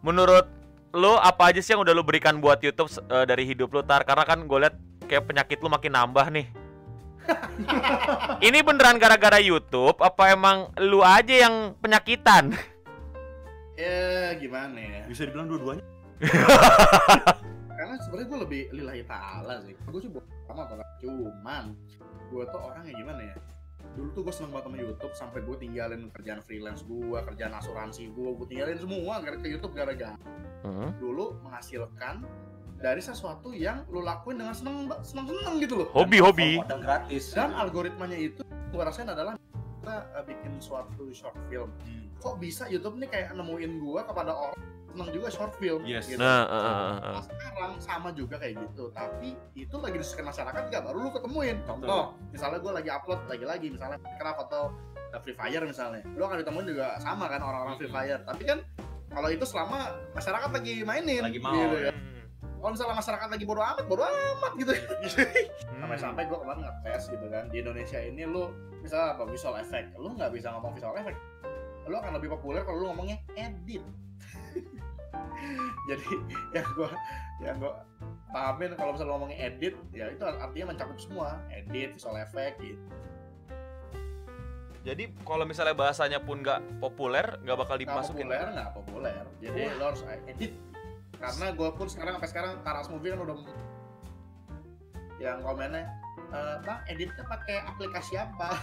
[0.05, 0.47] menurut
[0.95, 4.05] lu apa aja sih yang udah lu berikan buat YouTube eh, dari hidup lu tar?
[4.05, 4.77] Karena kan gue liat
[5.09, 6.47] kayak penyakit lu makin nambah nih.
[8.47, 12.53] Ini beneran gara-gara YouTube apa emang lu aja yang penyakitan?
[13.75, 15.83] ya gimana ya Bisa dibilang dua-duanya.
[17.75, 21.65] karena sebenarnya gue lebih lillahi ta'ala sih gue sih bukan sama orang cuman
[22.31, 23.35] gue tuh orang yang gimana ya
[23.95, 28.11] dulu tuh gue seneng banget sama YouTube sampai gue tinggalin kerjaan freelance gue kerjaan asuransi
[28.11, 30.19] gue gue tinggalin semua gara ke YouTube gara-gara
[30.61, 30.97] Hmm.
[30.97, 32.25] dulu menghasilkan
[32.75, 36.57] dari sesuatu yang lu lakuin dengan seneng seneng seneng gitu loh Hobi, hobi.
[36.57, 37.31] Modal gratis.
[37.31, 39.37] dan algoritmanya itu gue rasain adalah
[39.77, 42.09] kita eh, bikin suatu short film Hmm.
[42.17, 44.57] kok bisa YouTube nih kayak nemuin gue kepada orang
[44.95, 46.07] seneng juga short film Yes.
[46.07, 46.23] gitu.
[46.23, 47.13] Nah, eh, eh, eh, eh.
[47.13, 51.57] Nah, sekarang sama juga kayak gitu tapi itu lagi disukai masyarakat nggak baru lu ketemuin
[51.67, 54.71] contoh misalnya gue lagi upload lagi-lagi misalnya craft atau
[55.11, 58.59] uh, Free Fire misalnya lu akan ditemuin juga sama kan orang-orang Free Fire tapi kan
[59.11, 61.91] kalau itu selama masyarakat lagi mainin Lagi mau, gitu ya.
[61.91, 61.93] ya.
[62.59, 64.73] kalau misalnya masyarakat lagi bodo amat bodo amat gitu
[65.75, 65.91] Hmm.
[65.91, 68.49] sampai-sampai gue kemarin ngetes gitu kan di Indonesia ini lu
[68.81, 71.19] misalnya apa visual effect lu nggak bisa ngomong visual effect
[71.85, 73.85] lu akan lebih populer kalau lu ngomongnya edit
[75.89, 76.13] jadi
[76.57, 76.91] yang gue
[77.43, 77.73] yang gue
[78.35, 81.39] pahamin kalau misalnya lu ngomongnya edit ya itu artinya mencakup semua.
[81.55, 82.83] Edit visual effect gitu.
[84.85, 88.27] Jadi kalau misalnya bahasanya pun nggak populer, nggak bakal nggak dimasukin.
[88.29, 89.25] populer nggak populer.
[89.41, 89.79] Jadi Wah.
[89.81, 90.53] lo harus edit.
[91.17, 93.37] Karena gue pun sekarang sampai sekarang Taras Movie kan udah
[95.23, 95.89] yang komennya
[96.35, 98.51] "Eh, bang editnya pakai aplikasi apa?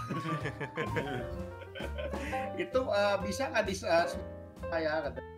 [2.64, 4.08] Itu eh, bisa nggak di eh,
[4.70, 5.31] saya kata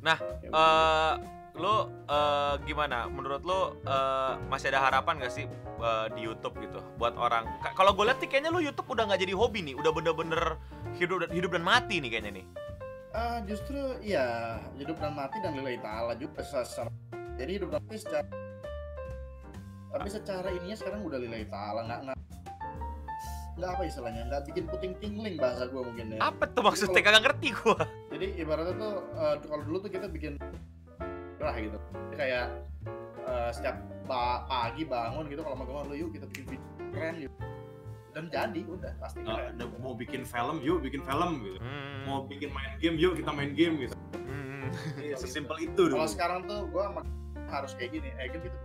[0.00, 1.14] Nah, Ya Eh,
[1.58, 1.74] lu
[2.06, 3.06] eh, gimana?
[3.06, 5.46] Menurut lu eh, masih ada harapan gak sih
[5.78, 7.46] eh, di YouTube gitu buat orang?
[7.60, 10.54] Ka- Kalau gue lihat kayaknya lu YouTube udah nggak jadi hobi nih, udah bener-bener
[10.94, 12.46] hidup dan hidup dan mati nih kayaknya nih.
[13.08, 16.92] Ah, justru iya hidup dan mati dan lillahi ta'ala juga secara
[17.40, 18.28] jadi hidup dan mati secara
[19.88, 22.16] tapi secara ininya sekarang udah lillahi ta'ala nggak nggak
[23.58, 27.02] nggak apa istilahnya nggak bikin puting tingling bahasa gue mungkin ya Apa tuh maksudnya?
[27.02, 27.82] Kagak ngerti gua.
[28.08, 30.38] jadi ibaratnya tuh eh, kalau dulu tuh kita bikin
[31.38, 32.46] lah gitu Jadi kayak
[33.20, 37.34] eh, setiap pa- pagi bangun gitu kalau mau lu yuk kita bikin video keren gitu
[38.08, 41.58] dan jadi udah pasti keren ada mau bikin film, yuk bikin film gitu.
[41.60, 43.94] Hmm, Mau bikin main game, yuk kita main game gitu.
[44.16, 44.72] hmm.
[44.98, 45.94] Iya, Sesimpel itu dulu.
[45.94, 46.82] kalau sekarang tuh gue
[47.46, 48.58] harus kayak gini eh kan gitu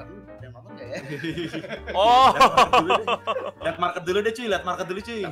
[0.00, 1.00] ntar dulu ada yang nonton gak ya?
[1.92, 2.28] Oh,
[3.60, 4.32] lihat market dulu deh.
[4.32, 5.22] Cuy, lihat market dulu cuy.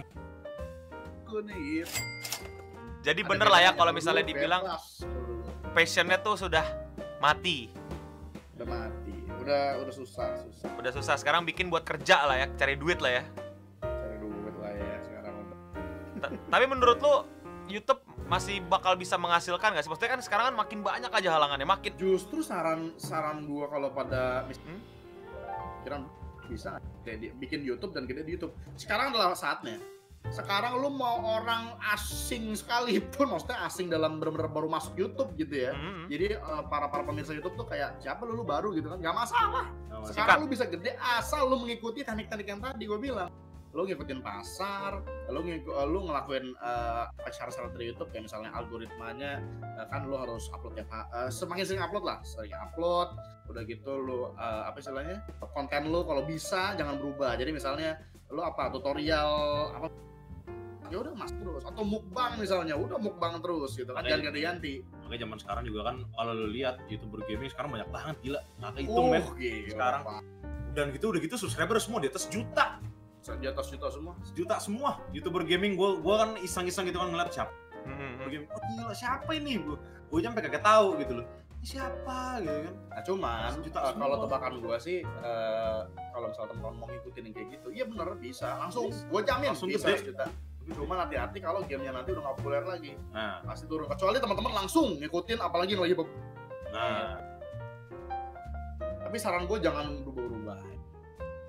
[3.05, 5.05] jadi Ada bener lah ya kalau misalnya dibilang bebas,
[5.73, 6.65] passionnya tuh sudah
[7.21, 7.73] mati,
[8.57, 9.17] udah mati.
[9.39, 10.69] Udah udah susah susah.
[10.77, 11.15] Udah susah.
[11.17, 13.25] Sekarang bikin buat kerja lah ya, cari duit lah ya.
[13.81, 15.35] cari duit lah ya sekarang.
[16.21, 17.15] Udah Tapi menurut lu
[17.69, 19.89] YouTube masih bakal bisa menghasilkan gak sih?
[19.89, 24.45] Maksudnya kan sekarang kan makin banyak aja halangannya, makin justru saran saran gue kalau pada
[24.45, 24.81] mis- Hmm?
[25.81, 25.97] kira
[26.45, 29.77] bisa nggak kayak bikin YouTube dan gede di YouTube sekarang adalah saatnya
[30.29, 35.73] sekarang lu mau orang asing sekalipun maksudnya asing dalam benar-benar baru masuk YouTube gitu ya
[35.73, 36.05] Hmm.
[36.07, 39.13] jadi eh, para para pemirsa YouTube tuh kayak siapa lu, lu baru gitu kan nggak
[39.15, 40.09] masalah Nggak masalah.
[40.11, 43.31] sekarang lu bisa gede asal lu mengikuti teknik-teknik yang tadi gue bilang
[43.79, 44.99] lu ngikutin pasar
[45.31, 49.39] lu ngiku, eh, lu ngelakuin uh, syarat-syarat dari YouTube kayak misalnya algoritmanya
[49.79, 53.15] eh, kan lu harus upload tiap ha- eh, semakin sering upload lah sering upload
[53.49, 55.23] udah gitu lu eh, apa istilahnya
[55.55, 57.39] konten lu kalau bisa jangan berubah.
[57.39, 57.97] Jadi misalnya
[58.29, 59.31] lu apa tutorial
[59.73, 59.87] apa
[60.89, 61.63] ya udah mas terus.
[61.65, 64.85] Atau mukbang misalnya udah mukbang terus gitu kan jangan ganti-ganti.
[65.07, 68.41] Makanya zaman sekarang juga kan kalau lu lihat youtuber gaming sekarang banyak banget gila.
[68.61, 69.23] Nggak kehitung men.
[69.23, 70.03] oh gila sekarang.
[70.77, 72.79] Dan gitu udah gitu subscriber semua di atas juta,
[73.37, 75.77] di atas juta semua juta semua youtuber gaming.
[75.77, 77.53] Gua gua kan iseng-iseng gitu kan ngeliat siapa
[77.85, 78.17] Hmm.
[78.17, 78.49] youtuber gaming.
[78.49, 79.53] Oh gila siapa ini?
[79.61, 79.77] Gua
[80.09, 81.27] gua sampai kagak tahu gitu loh.
[81.59, 82.75] Ini siapa gitu kan?
[82.89, 83.99] Nah cuman eh, semua.
[83.99, 85.81] kalau tebakan gua sih eh,
[86.15, 88.89] kalau misalnya teman-teman mau ngikutin yang kayak gitu, iya bener bisa langsung.
[89.11, 89.99] Gua jamin Langsung bisa gede.
[90.07, 90.27] sejuta.
[90.69, 93.89] Cuman hati-hati kalau gamenya nanti udah nggak populer lagi, Nah, pasti turun.
[93.89, 95.97] Kecuali teman-teman langsung ngikutin, apalagi yang lagi
[96.69, 97.17] nah,
[99.01, 100.61] Tapi saran gua jangan berubah-ubah.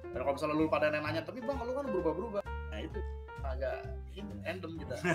[0.09, 2.41] Dan kalau misalnya lu pada nanya, tapi bang lu kan berubah-berubah.
[2.43, 2.99] Nah itu
[3.45, 3.75] agak
[4.13, 4.95] ini random kita.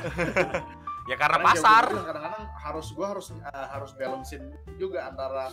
[1.04, 1.84] Ya karena Karena pasar.
[1.92, 4.44] bilang, kadang-kadang harus gua harus eh, harus balancein
[4.80, 5.52] juga antara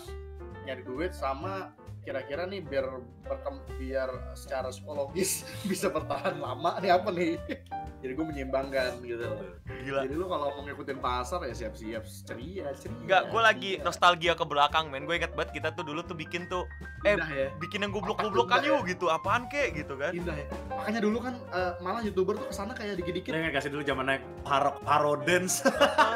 [0.63, 2.86] nyari duit sama kira-kira nih biar
[3.22, 7.38] berkem, biar secara psikologis bisa bertahan lama nih apa nih
[8.02, 9.30] jadi gue menyeimbangkan gitu
[9.86, 10.02] Gila.
[10.10, 13.86] jadi lu kalau mau ngikutin pasar ya siap-siap ceria ceria Enggak, gue lagi ceria.
[13.86, 15.06] nostalgia ke belakang, men.
[15.06, 16.66] Gue inget banget kita tuh dulu tuh bikin tuh
[17.06, 19.06] eh, indah ya bikin yang goblok-goblokan Indah yuk gitu.
[19.14, 20.12] Apaan kek gitu kan?
[20.18, 23.70] indah ya makanya dulu kan eh, malah youtuber tuh ke sana kayak dikit-dikit nggak kasih
[23.70, 25.62] dulu zaman naik paro paro dance.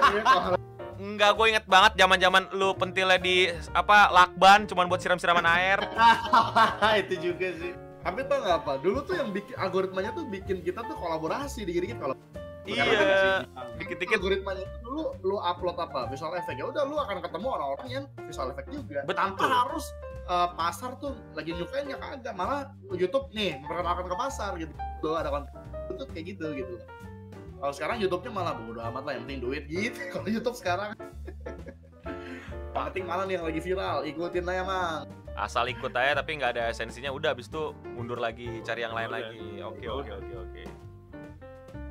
[0.09, 0.57] Iya, kalau
[1.05, 5.77] Enggak, gue inget banget zaman-zaman lu pentilnya di apa lakban cuman buat siram-siraman air.
[7.05, 7.77] itu juga sih.
[8.01, 11.97] Tapi tau nggak apa dulu tuh yang bikin algoritmanya tuh bikin kita tuh kolaborasi dikit-dikit
[12.01, 12.15] kalau
[12.65, 13.45] iya.
[13.77, 14.17] Dikit-dikit.
[14.17, 16.09] Algoritmanya itu dulu lu upload apa?
[16.09, 16.57] Visual effect.
[16.57, 19.05] Ya udah lu akan ketemu orang-orang yang visual effect juga.
[19.05, 19.21] Betul.
[19.21, 19.85] tanpa harus
[20.25, 22.33] uh, pasar tuh lagi nyukain ya kagak.
[22.33, 24.73] Malah YouTube nih memperkenalkan ke pasar gitu.
[25.05, 25.53] Tuh ada konten
[25.85, 26.75] itu kayak gitu gitu
[27.55, 30.93] kalau sekarang YouTube-nya malah bodo amat lah yang penting duit gitu kalau YouTube sekarang
[32.75, 35.01] yang penting malah nih yang lagi viral ikutin aja mang
[35.35, 39.11] asal ikut aja tapi nggak ada esensinya udah abis itu mundur lagi cari yang lain
[39.11, 39.19] Udah.
[39.19, 39.47] lagi.
[39.61, 40.63] Oke oke oke oke.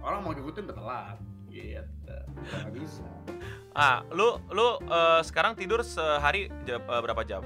[0.00, 1.16] orang mau ngikutin udah telat
[1.48, 3.04] gitu nggak bisa
[3.74, 7.42] Ah, lu lu eh, sekarang tidur sehari jam, eh, berapa jam?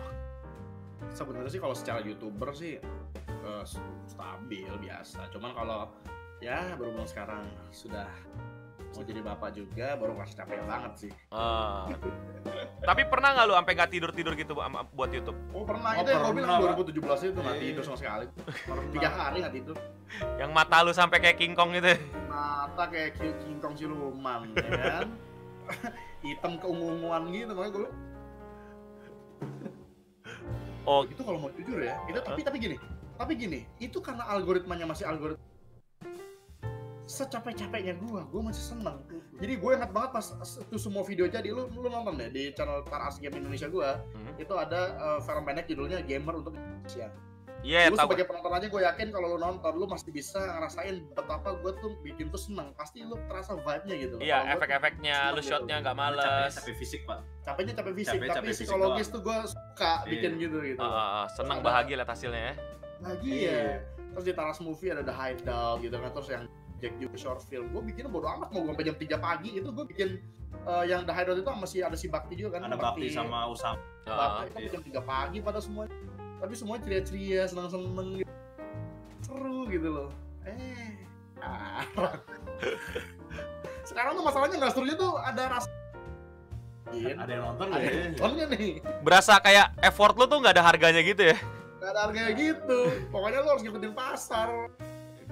[1.09, 2.77] sebenarnya sih kalau secara youtuber sih
[3.25, 3.65] eh,
[4.07, 5.89] stabil biasa cuman kalau
[6.39, 8.07] ya berhubung sekarang sudah
[8.89, 11.13] mau jadi bapak juga baru ngerasa capek banget sih.
[11.29, 11.87] Ah.
[12.81, 15.37] tapi pernah nggak lu sampai nggak tidur tidur gitu buat YouTube?
[15.53, 17.63] oh pernah Oh, itu yang gue bilang pernah, 2017 itu nggak Iya.
[17.63, 18.25] tidur sama sekali.
[18.91, 19.77] Tiga hari nggak tidur.
[20.41, 21.93] Yang mata lu sampai kayak King Kong gitu?
[22.27, 25.09] mata kayak King King Kong siluman ya kan?
[26.25, 27.91] Hitam keungu-unguan gitu makanya gue
[30.89, 32.77] Oh, itu kalau mau jujur ya itu tapi tapi gini
[33.15, 35.45] tapi gini itu karena algoritmanya masih algoritma
[37.09, 39.01] secapek-capeknya gua gua masih seneng
[39.35, 40.27] jadi gue ingat banget pas
[40.61, 44.37] itu semua video jadi lu lu nonton deh di channel Taras Game Indonesia gua Hmm.
[44.37, 47.09] itu ada eh, film pendek judulnya Gamer untuk Indonesia
[47.59, 48.07] iya lu tahu.
[48.07, 51.91] sebagai penonton aja gue yakin kalau lu nonton lu masih bisa ngerasain betapa gue tuh
[51.99, 55.51] bikin tuh seneng pasti lu terasa vibe-nya gitu Iya, tuh efek-efeknya, seneng lu gitu.
[55.51, 56.53] shotnya nggak Capek, males.
[56.55, 57.19] capek fisik pak.
[57.43, 59.11] capeknya capek fisik Capek- tapi capek fisik psikologis doang.
[59.11, 60.07] tuh gue suka Iya.
[60.07, 62.55] bikin gitu gitu ah, senang bahagia lihat hasilnya ya.
[63.01, 63.51] lagi Iya.
[63.51, 63.75] ya
[64.09, 66.45] terus di Taras Movie ada The Hideout gitu kan terus yang
[66.79, 69.69] Jack juga short film gue bikinnya bodo amat mau gue sampai jam 3 pagi itu
[69.69, 70.09] gue bikin
[70.65, 73.75] eh, yang The Hideout itu masih ada si Bakti juga kan Ada bakti sama usam.
[74.03, 75.93] Bakti itu jam 3 pagi pada semuanya
[76.39, 78.33] tapi semuanya ceria-ceria seneng-seneng gitu.
[79.21, 80.11] seru gitu loh
[80.47, 80.95] eh
[83.83, 85.69] sekarang tuh masalahnya nggak serunya tuh ada rasa
[86.89, 88.01] Iya, Ada yang nonton ada nggak ya?
[88.09, 88.71] nontonnya nih
[89.05, 91.37] berasa kayak effort lu tuh nggak ada harganya gitu ya?
[91.79, 92.81] Gak ada harganya gitu
[93.13, 94.49] pokoknya lo harus ngikutin pasar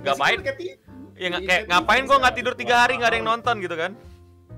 [0.04, 0.38] Gak main?
[0.44, 0.76] Kayak.
[1.16, 3.54] Ya nggak- Iya, kayak TV ngapain gua nggak tidur tiga hari nggak ada yang nonton
[3.58, 3.92] gitu kan?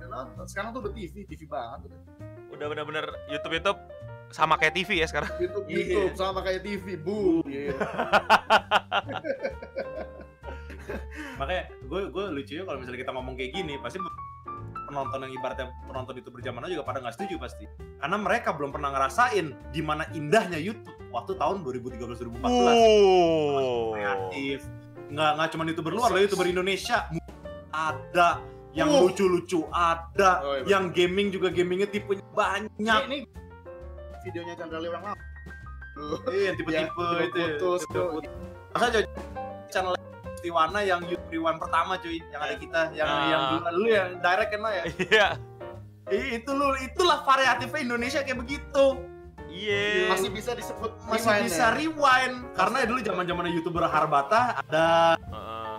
[0.01, 0.45] Nonton.
[0.47, 2.01] sekarang tuh udah TV TV banget udah.
[2.51, 3.79] Udah bener-bener YouTube YouTube
[4.29, 5.31] sama kayak TV ya sekarang.
[5.37, 5.79] YouTube Iya.
[5.79, 7.77] YouTube sama kayak TV boom gitu.
[11.39, 13.99] Makanya gue gue lucu ya kalau misalnya kita ngomong kayak gini pasti
[14.89, 17.69] penonton yang ibaratnya penonton itu berjamaah juga pada nggak setuju pasti
[18.01, 23.93] karena mereka belum pernah ngerasain di mana indahnya YouTube waktu tahun 2013 2014 Oh.
[23.93, 24.65] kreatif
[25.09, 27.09] nggak nggak cuma youtuber luar loh youtuber Indonesia
[27.71, 28.41] ada
[28.73, 29.09] yang Uh.
[29.09, 33.19] lucu-lucu ada Oh, iya, yang gaming juga gamingnya tipenya Ini, banyak ini
[34.21, 35.17] videonya Chandra Leo yang lama.
[36.29, 38.23] Iya, yang tipe-tipe Yang tipe itu ya, putus putus.
[38.71, 39.03] masa coy
[39.67, 39.95] channel
[40.39, 43.27] Tiwana yang YouTube Rewind pertama cuy yang ada kita yang Ah.
[43.27, 45.27] yang dulu lu yang direct kan lo ya Iya.
[46.09, 48.85] Ih, itu lu itulah variatifnya Indonesia kayak begitu
[49.59, 50.15] Iya.
[50.15, 51.75] Masih bisa disebut masih rewind bisa ya?
[51.75, 54.87] rewind karena dulu zaman zamannya youtuber Harbata ada
[55.19, 55.75] Heeh.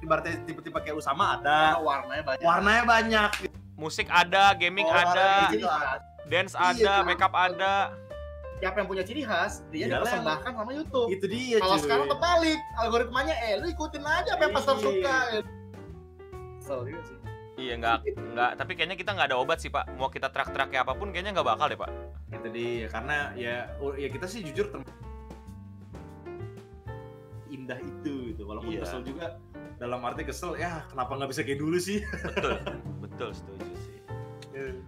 [0.00, 2.44] ibaratnya tipe-tipe kayak Usama ada Karena warnanya banyak.
[2.44, 3.30] warnanya banyak
[3.74, 6.02] Musik ada, gaming Oh, ada, khas.
[6.26, 7.06] dance Iya, ada, kan?
[7.06, 7.74] makeup ada.
[8.58, 11.08] Siapa yang punya ciri khas, dia Iyalah dipersembahkan sama YouTube.
[11.08, 14.82] itu dia Kalau sekarang terbalik, algoritmanya eh lu ikutin aja apa yang pasar Iya.
[14.82, 15.16] suka.
[16.58, 17.16] Kesel juga sih.
[17.58, 17.98] Iya nggak
[18.32, 18.50] nggak.
[18.54, 19.90] Tapi kayaknya kita nggak ada obat sih pak.
[19.98, 21.90] Mau kita terak-terak kayak apa pun kayaknya nggak bakal deh pak.
[22.28, 23.54] itu dia karena ya
[23.96, 24.84] ya kita sih jujur tem-
[27.48, 28.84] indah itu gitu walaupun Iya.
[28.84, 29.40] kesel juga
[29.76, 32.52] dalam arti kesel ya kenapa nggak bisa kayak dulu sih Betul,
[33.00, 33.96] betul setuju sih.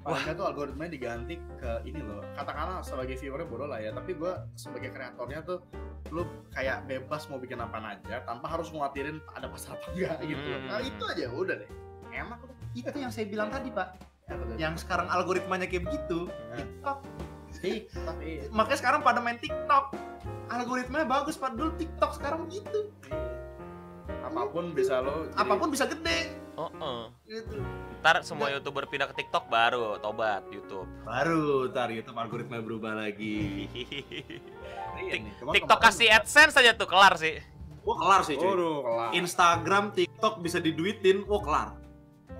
[0.02, 2.20] Paling tuh algoritmanya diganti ke ini loh.
[2.34, 5.62] Katakanlah sebagai viewernya bodoh lah ya, tapi gue sebagai kreatornya tuh
[6.10, 10.42] lu kayak bebas mau bikin apa aja tanpa harus ngkhawatirin ada pasar apa enggak gitu.
[10.44, 10.66] Hmm.
[10.66, 11.70] Nah, itu aja udah deh.
[12.10, 12.56] Enak udah.
[12.74, 13.98] Itu yang saya bilang tadi pak.
[14.30, 16.30] Ya, yang sekarang algoritmanya kayak begitu.
[16.54, 16.98] TikTok.
[17.50, 18.46] TikTok iya.
[18.54, 19.94] makanya sekarang pada main TikTok.
[20.50, 21.58] Algoritmanya bagus pak.
[21.58, 22.90] Dulu TikTok sekarang begitu
[24.30, 26.20] apa pun bisa lo jadi- apa pun bisa gede.
[26.54, 27.02] Oh, oh.
[27.26, 27.58] gitu.
[28.00, 30.86] Ntar semua youtuber pindah ke TikTok baru tobat YouTube.
[31.02, 33.66] baru ntar YouTube algoritma berubah lagi.
[35.00, 37.40] Iya TikTok kemarin- kasih AdSense aja tuh kelar sih.
[37.80, 38.44] wah kelar sih cuy.
[38.44, 39.08] Waduh, kelar.
[39.16, 41.24] Instagram TikTok bisa diduitin.
[41.24, 41.79] Wah kelar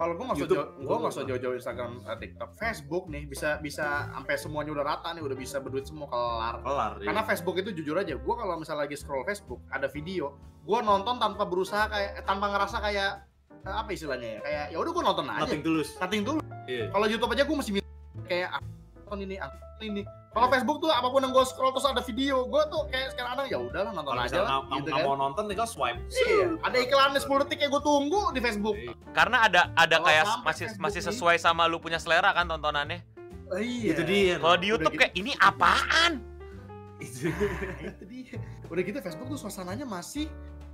[0.01, 3.61] Kalau gue nggak usah jauh, gue nggak usah jauh-jauh Instagram, eh, TikTok, Facebook nih bisa
[3.61, 6.65] bisa sampai semuanya udah rata nih, udah bisa berduit semua kelar.
[6.65, 7.13] kelar iya.
[7.13, 11.21] Karena Facebook itu jujur aja, gue kalau misalnya lagi scroll Facebook ada video, gue nonton
[11.21, 13.29] tanpa berusaha kayak eh, tanpa ngerasa kayak
[13.61, 15.41] eh, apa istilahnya ya, kayak ya udah gue nonton aja.
[15.45, 16.41] nothing tulus Nothing dulu.
[16.65, 16.85] Iya.
[16.89, 17.91] Kalau YouTube aja gue mesti minta
[18.25, 18.63] kayak ah,
[19.05, 19.53] nonton ini ah,
[19.85, 23.19] ini kalau Facebook tuh apa pun yang gue scroll terus ada video gue tuh kayak
[23.19, 25.67] sekarang anak ya udahlah nonton Kalau aja lah nggak gitu nggak kan mau nonton tinggal
[25.67, 25.99] swipe.
[26.07, 28.77] Iya, ada iklannya 10 detik kayak gue tunggu di Facebook.
[28.79, 28.95] Iya.
[29.11, 31.09] Karena ada ada Kalau kayak masih Facebook masih nih.
[31.11, 33.03] sesuai sama lu punya selera kan tontonannya.
[33.59, 33.91] iya.
[33.91, 34.39] Itu dia.
[34.39, 35.03] Kalau di YouTube gitu.
[35.03, 36.23] kayak ini apaan?
[37.03, 37.27] Itu.
[37.27, 38.35] Nah, itu dia.
[38.71, 40.31] Udah gitu Facebook tuh suasananya masih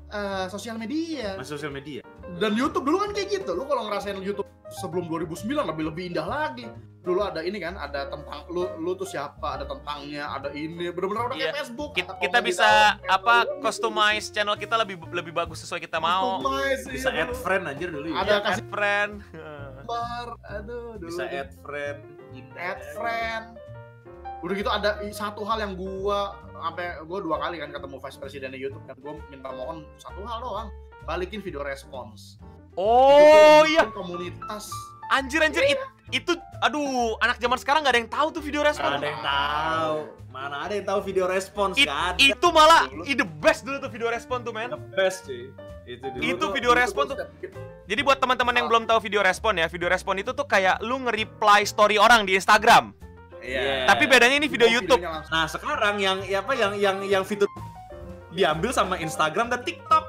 [0.09, 1.35] eh, sosial media.
[1.35, 2.01] Mas sosial media.
[2.37, 3.53] Dan YouTube dulu kan kayak gitu.
[3.53, 6.67] Lu kalau ngerasain YouTube sebelum 2009 lebih lebih indah lagi.
[7.07, 10.91] Dulu ada ini kan, ada tentang lu lu tuh siapa, ada tentangnya, ada ini.
[10.91, 11.55] Bener-bener udah kayak Iya.
[11.55, 11.91] Facebook.
[11.95, 16.43] Kita, kita bisa bawah, apa customize channel kita lebih lebih bagus sesuai kita mau.
[16.43, 17.43] Customize, iya, Bisa add dulu.
[17.47, 18.17] friend anjir dulu ya.
[18.19, 19.13] Ada Iya, kasih add friend.
[19.31, 20.27] gambar.
[20.51, 21.07] Aduh, dulu.
[21.07, 21.99] Bisa add friend.
[22.59, 23.45] add friend
[24.45, 28.49] udah gitu ada satu hal yang gua sampai gua dua kali kan ketemu vice presiden
[28.51, 30.69] di YouTube dan gua minta mohon satu hal doang
[31.03, 32.41] balikin video respons
[32.75, 34.69] Oh Itu iya, komunitas
[35.09, 35.81] anjir anjir it-
[36.13, 38.91] itu aduh anak zaman sekarang nggak ada yang tahu tuh video Mana respon.
[38.93, 39.97] ada yang tahu.
[40.29, 42.15] Mana ada yang tahu video respons It- ada.
[42.17, 43.03] itu malah Dulu.
[43.05, 44.69] ide best dulu tuh video respon tuh men.
[44.69, 45.49] The best cuy.
[45.85, 46.21] Itu dulu.
[46.21, 47.17] Itu Dulu video dulu respon tuh.
[47.17, 47.55] bikin-
[47.87, 50.99] Jadi buat teman-teman yang belum tahu video respon ya, video respon itu tuh kayak lu
[51.01, 52.91] nge-reply story orang di Instagram.
[53.47, 53.87] Iya.
[53.87, 55.01] Tapi bedanya ini video YouTube.
[55.07, 57.47] Nah sekarang yang ya apa yang yang yang fitur
[58.35, 60.05] diambil sama Instagram dan TikTok.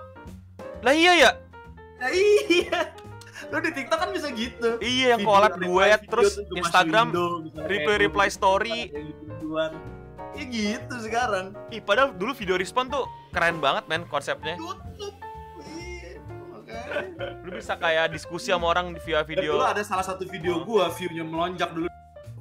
[0.82, 1.32] Lah iya ya.
[2.02, 2.80] Nah, iya.
[3.54, 4.82] Lo di TikTok kan bisa gitu.
[4.82, 7.14] Iya yang collab reply duet terus Instagram
[7.70, 8.90] reply reply story.
[8.90, 9.72] ada yang lucu-lucuan.
[10.38, 11.46] Ya gitu sekarang.
[11.74, 14.58] Ih, padahal dulu video respon tuh keren banget men konsepnya.
[14.58, 15.16] YouTube.
[15.66, 16.22] Iya.
[17.46, 19.58] Lu bisa kayak diskusi sama orang di via Dan video.
[19.58, 21.88] dulu ada salah satu video gua view-nya melonjak dulu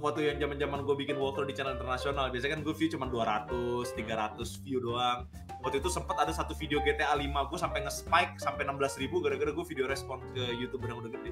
[0.07, 3.51] waktu yang zaman-zaman gue bikin walker di channel internasional biasanya kan gue view cuma 200,
[3.91, 5.27] 300 view doang
[5.61, 9.51] waktu itu sempat ada satu video GTA 5 gue sampai nge-spike sampai 16 ribu gara-gara
[9.51, 11.31] gue video respon ke youtuber yang udah gede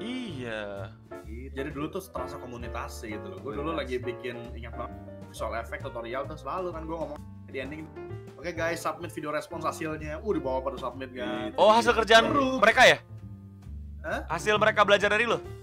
[0.00, 0.92] Iya.
[1.50, 4.92] jadi dulu tuh terasa komunitas sih gitu loh gue dulu lagi bikin ingat banget
[5.30, 7.82] visual effect tutorial tuh selalu kan gue ngomong di ending
[8.36, 12.60] oke guys submit video respons hasilnya uh dibawa pada submit kan Oh, hasil kerjaan Seru.
[12.60, 12.98] mereka ya?
[14.00, 14.24] Hah?
[14.28, 15.59] Hasil mereka belajar dari lo?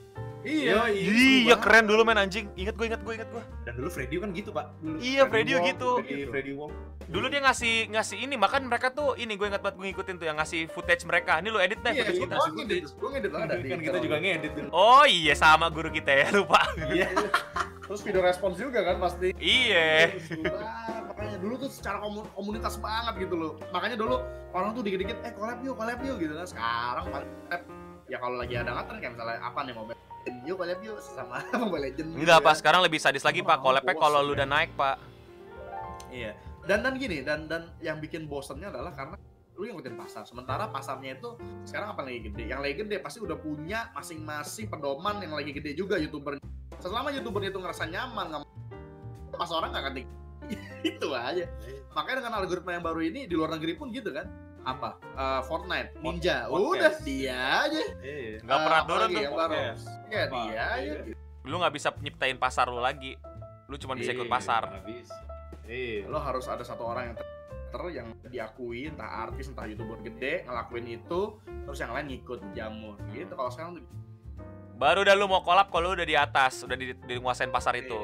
[0.47, 2.47] Iya Iya, keren dulu men anjing.
[2.53, 3.43] Ingat gue, ingat gue, ingat gue.
[3.61, 5.89] dan dulu Freddy kan gitu pak dulu Iya, Freddy Wong, gitu.
[5.99, 6.71] Freddy, Freddy Wong
[7.07, 10.25] Dulu dia ngasih ngasih ini, makan mereka tuh ini gue ingat banget gue ngikutin tuh
[10.25, 11.37] yang ngasih footage mereka.
[11.37, 12.35] Ini lo edit deh iya footage gue kita.
[12.57, 16.27] ngedit gue ngedit di kan kita juga ngedit dulu Oh iya sama guru kita ya,
[16.33, 16.63] lupa.
[16.89, 17.07] iya
[17.79, 20.11] terus video respons juga kan pasti iya.
[21.07, 24.19] Makanya dulu tuh secara komu- komunitas banget gitu loh makanya dulu
[24.51, 27.61] orang tuh dikit-dikit eh collab yuk collab yuk gitu kan sekarang collab
[28.07, 31.35] ya kalau lagi ada ngatren kayak misalnya apa nih Mobile Legends yuk collab yuk sama
[31.63, 32.45] Mobile Legends gitu Enggak, kan.
[32.47, 32.55] Pak.
[32.59, 33.57] Sekarang lebih sadis lagi, Pak.
[33.59, 34.95] Collabnya kalau lu udah naik, Pak.
[36.07, 36.31] iya
[36.67, 39.15] dan dan gini dan dan yang bikin bosennya adalah karena
[39.55, 43.23] lu yang ngikutin pasar sementara pasarnya itu sekarang apa lagi gede yang lagi gede pasti
[43.23, 46.35] udah punya masing-masing pedoman yang lagi gede juga youtuber
[46.77, 48.41] selama youtuber itu ngerasa nyaman nggak
[49.31, 50.09] pas orang nggak akan di-
[50.91, 51.45] itu aja
[51.95, 54.27] makanya dengan algoritma yang baru ini di luar negeri pun gitu kan
[54.67, 56.67] apa Eh, Fortnite Ninja Podcast.
[56.69, 59.23] udah dia aja iya Nggak Eh, pernah turun lagi tuh.
[59.23, 59.71] yang baru ya
[60.21, 60.35] Apa?
[60.35, 61.15] dia aja Iya.
[61.41, 63.15] Lu nggak bisa nyiptain pasar lu lagi.
[63.65, 64.83] Lu cuma bisa ikut pasar.
[65.63, 66.03] Iya.
[66.05, 67.17] lo harus ada satu orang yang
[67.67, 72.95] ter yang diakui entah artis entah youtuber gede ngelakuin itu terus yang lain ngikut jamur
[73.09, 73.83] gitu kalau sekarang tuh
[74.73, 77.75] Baru dah lu mau collab kalau lu udah di atas, udah di, di nguasain pasar
[77.75, 77.97] itu.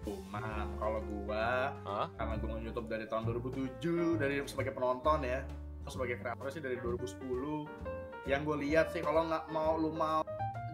[0.00, 0.40] cuman
[0.78, 2.06] kalau gua Hah?
[2.14, 5.44] karena gua nge-youtube dari tahun 2007 dari sebagai penonton ya
[5.88, 10.20] sebagai kreator sih dari 2010 yang gue lihat sih kalau nggak mau lu mau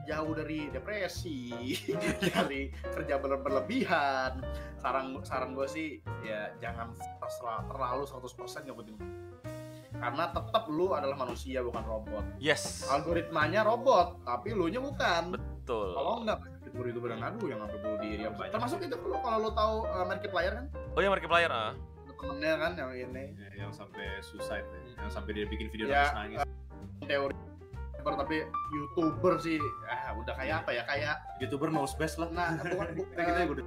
[0.06, 1.50] jauh dari depresi
[2.34, 4.38] dari kerja ber- berlebihan
[4.78, 6.94] saran saran gue sih ya jangan
[7.70, 8.96] terlalu 100% ngikutin
[9.96, 12.86] karena tetap lu adalah manusia bukan robot Yes.
[12.86, 15.96] algoritmanya robot tapi lu nya bukan Betul.
[15.96, 19.50] kalau enggak youtuber youtuber yang ngadu yang sampai bunuh diri termasuk itu kalau kalau lu
[19.56, 21.72] tahu uh, Markiplier kan Oh ya Markiplier ah.
[22.16, 23.24] Temennya kan yang ini?
[23.34, 24.80] Ya, yang sampai suicide ya.
[24.98, 26.40] yang sampai dia bikin video Ya, nangis nangis.
[27.02, 27.34] teori
[27.92, 28.36] youtuber tapi
[28.72, 29.58] youtuber sih.
[29.84, 30.82] Ah udah kayak apa ya?
[30.84, 32.28] Kayak youtuber knows best lah.
[32.28, 33.66] Nah bukan bu- kita kita udah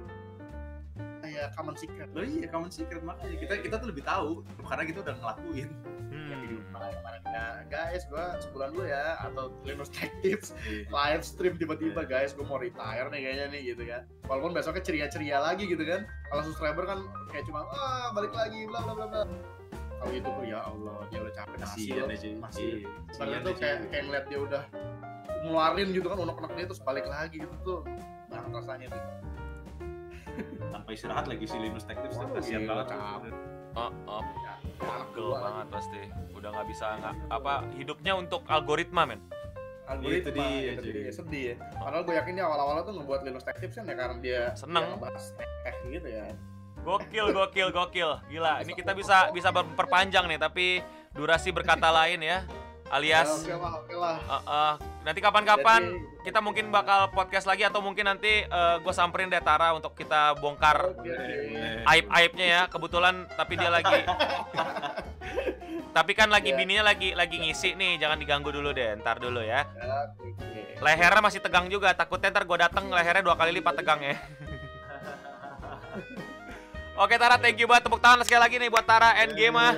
[1.20, 2.08] kayak common secret.
[2.10, 3.36] Oh iya common secret makanya.
[3.36, 5.68] Kita kita tuh lebih tahu karena kita udah ngelakuin.
[6.10, 6.19] Hmm.
[6.68, 10.84] Kemarin nah, guys gua sebulan dulu ya atau Linus Tech Tips Iya.
[10.90, 14.02] live stream tiba-tiba guys gua mau retire nih kayaknya nih gitu kan.
[14.26, 16.04] Walaupun besoknya ceria-ceria lagi gitu kan.
[16.28, 16.98] Kalau subscriber kan
[17.30, 19.22] kayak cuma ah balik lagi bla bla bla bla.
[20.00, 22.64] Kalau youtuber ya Allah dia udah capek kasihan loh aja masih.
[22.64, 24.62] Iya, Padahal kasihan tuh kayak kayak ngeliat dia udah
[25.40, 27.80] ngeluarin gitu kan unek-unek dia terus balik lagi gitu tuh.
[28.28, 29.02] Banget rasanya tuh.
[30.72, 32.86] Tanpa istirahat lagi si Linus Tech Tips kasihan banget.
[32.96, 33.34] capek.
[33.80, 34.22] Oh, oh.
[34.38, 36.00] ya, Pegel gua banget pasti.
[36.30, 39.20] Udah nggak bisa nggak apa hidupnya untuk algoritma men.
[39.86, 40.92] algoritma Itu dia, gitu, cuy.
[40.92, 41.54] jadi sedih ya.
[41.74, 44.84] Padahal gue yakin dia awal-awal tuh ngebuat Linux Tech Tips kan ya karena dia Seneng.
[44.84, 46.24] dia ngebahas tech gitu ya.
[46.80, 48.10] Gokil, gokil, gokil.
[48.28, 50.66] Gila, ini kita bisa bisa perpanjang nih, tapi
[51.10, 52.46] durasi berkata lain ya.
[52.88, 54.16] Alias Ya, oke lah, oke lah.
[54.16, 58.44] eh, eh, nanti kapan-kapan Jadi- kita mungkin bakal podcast lagi atau mungkin nanti
[58.80, 61.08] gue samperin deh Tara untuk kita bongkar oke.
[61.88, 62.62] aib-aibnya ya.
[62.68, 64.04] Kebetulan tapi dia lagi
[65.90, 66.56] Tapi kan lagi Ya.
[66.56, 69.66] bininya lagi lagi ngisi nih, jangan diganggu dulu deh, ntar dulu ya.
[69.66, 70.78] Oke.
[70.78, 74.14] Lehernya masih tegang juga, takutnya ntar gue dateng lehernya dua kali lipat tegang ya.
[77.00, 79.72] Oke Tara, thank you banget tepuk tangan sekali lagi nih buat Tara and Gema.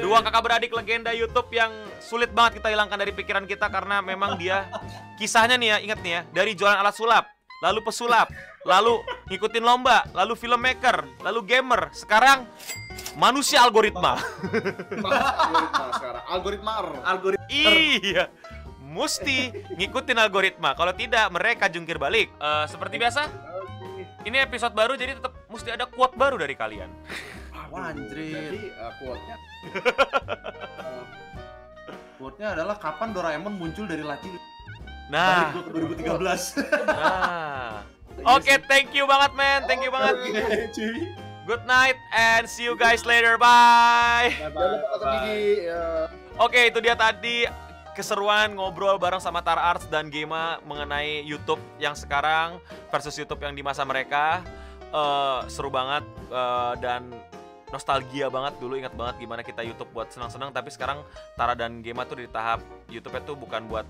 [0.00, 1.70] Dua kakak beradik legenda YouTube yang
[2.04, 4.68] sulit banget kita hilangkan dari pikiran kita karena memang dia
[5.16, 7.24] kisahnya nih ya, ingat nih ya, dari jualan alat sulap,
[7.64, 8.28] lalu pesulap,
[8.68, 9.00] lalu
[9.32, 12.44] ngikutin lomba, lalu filmmaker, lalu gamer, sekarang
[13.16, 14.20] manusia algoritma.
[14.20, 16.22] algoritma sekarang.
[16.28, 16.72] Algoritma.
[17.02, 17.48] Algoritma.
[17.50, 18.24] Iya.
[18.84, 20.78] Mesti ngikutin algoritma.
[20.78, 22.30] Kalau tidak, mereka jungkir balik.
[22.30, 23.26] Eh, seperti biasa,
[24.22, 26.90] ini episode baru jadi tetap mesti ada quote baru dari kalian.
[27.74, 28.30] Wah, anjrit.
[28.30, 31.02] Jadi uh, quote-nya uh,
[32.24, 34.32] Quote-nya adalah kapan Doraemon muncul dari laci
[35.12, 36.56] Nah, balik gua ke 2013.
[36.88, 37.84] nah.
[38.32, 39.68] Oke, thank you banget, man.
[39.68, 40.16] Thank you banget.
[40.72, 41.12] cuy.
[41.44, 43.36] Good night and see you guys later.
[43.36, 44.32] Bye.
[44.40, 45.68] Jangan lupa kata gigi.
[45.68, 45.84] ya.
[46.40, 47.44] Oke, itu dia tadi
[47.92, 52.56] keseruan ngobrol bareng sama Tar Arts dan Gema mengenai YouTube yang sekarang
[52.88, 54.40] versus YouTube yang di masa mereka.
[54.88, 57.12] Eh, seru banget eh, dan
[57.74, 61.02] nostalgia banget dulu ingat banget gimana kita YouTube buat senang-senang tapi sekarang
[61.34, 63.82] Tara dan Gema tuh di tahap YouTube itu bukan buat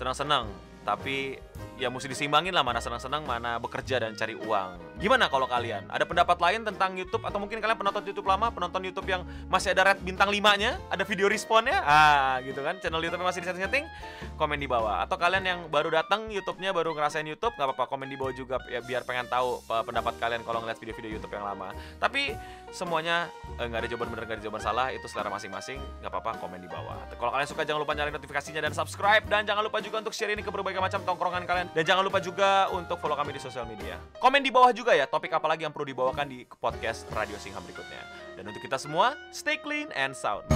[0.00, 0.48] senang-senang
[0.88, 1.36] tapi
[1.78, 4.98] ya mesti disimbangin lah mana senang-senang mana bekerja dan cari uang.
[4.98, 5.86] Gimana kalau kalian?
[5.86, 7.22] Ada pendapat lain tentang YouTube?
[7.22, 10.74] Atau mungkin kalian penonton YouTube lama penonton YouTube yang masih ada red bintang 5 nya
[10.90, 11.78] ada video responnya?
[11.86, 12.82] Ah gitu kan?
[12.82, 13.86] Channel YouTube masih di setting-setting
[14.34, 15.06] komen di bawah.
[15.06, 17.54] Atau kalian yang baru datang YouTube-nya baru ngerasain YouTube?
[17.54, 20.78] Nggak apa-apa komen di bawah juga ya, biar pengen tahu eh, pendapat kalian kalau ngeliat
[20.82, 21.70] video-video YouTube yang lama.
[22.02, 22.34] Tapi
[22.74, 24.90] semuanya eh, nggak ada jawaban benar nggak ada jawaban salah.
[24.90, 25.78] Itu selera masing-masing.
[26.02, 26.98] Nggak apa-apa komen di bawah.
[27.14, 29.22] Kalau kalian suka jangan lupa nyalain notifikasinya dan subscribe.
[29.30, 31.66] Dan jangan lupa juga untuk share ini ke berbagai macam tongkrongan kalian.
[31.74, 33.98] Dan jangan lupa juga untuk follow kami di sosial media.
[34.22, 37.66] Komen di bawah juga ya topik apa lagi yang perlu dibawakan di podcast Radio Singham
[37.66, 38.02] berikutnya.
[38.38, 40.46] Dan untuk kita semua stay clean and sound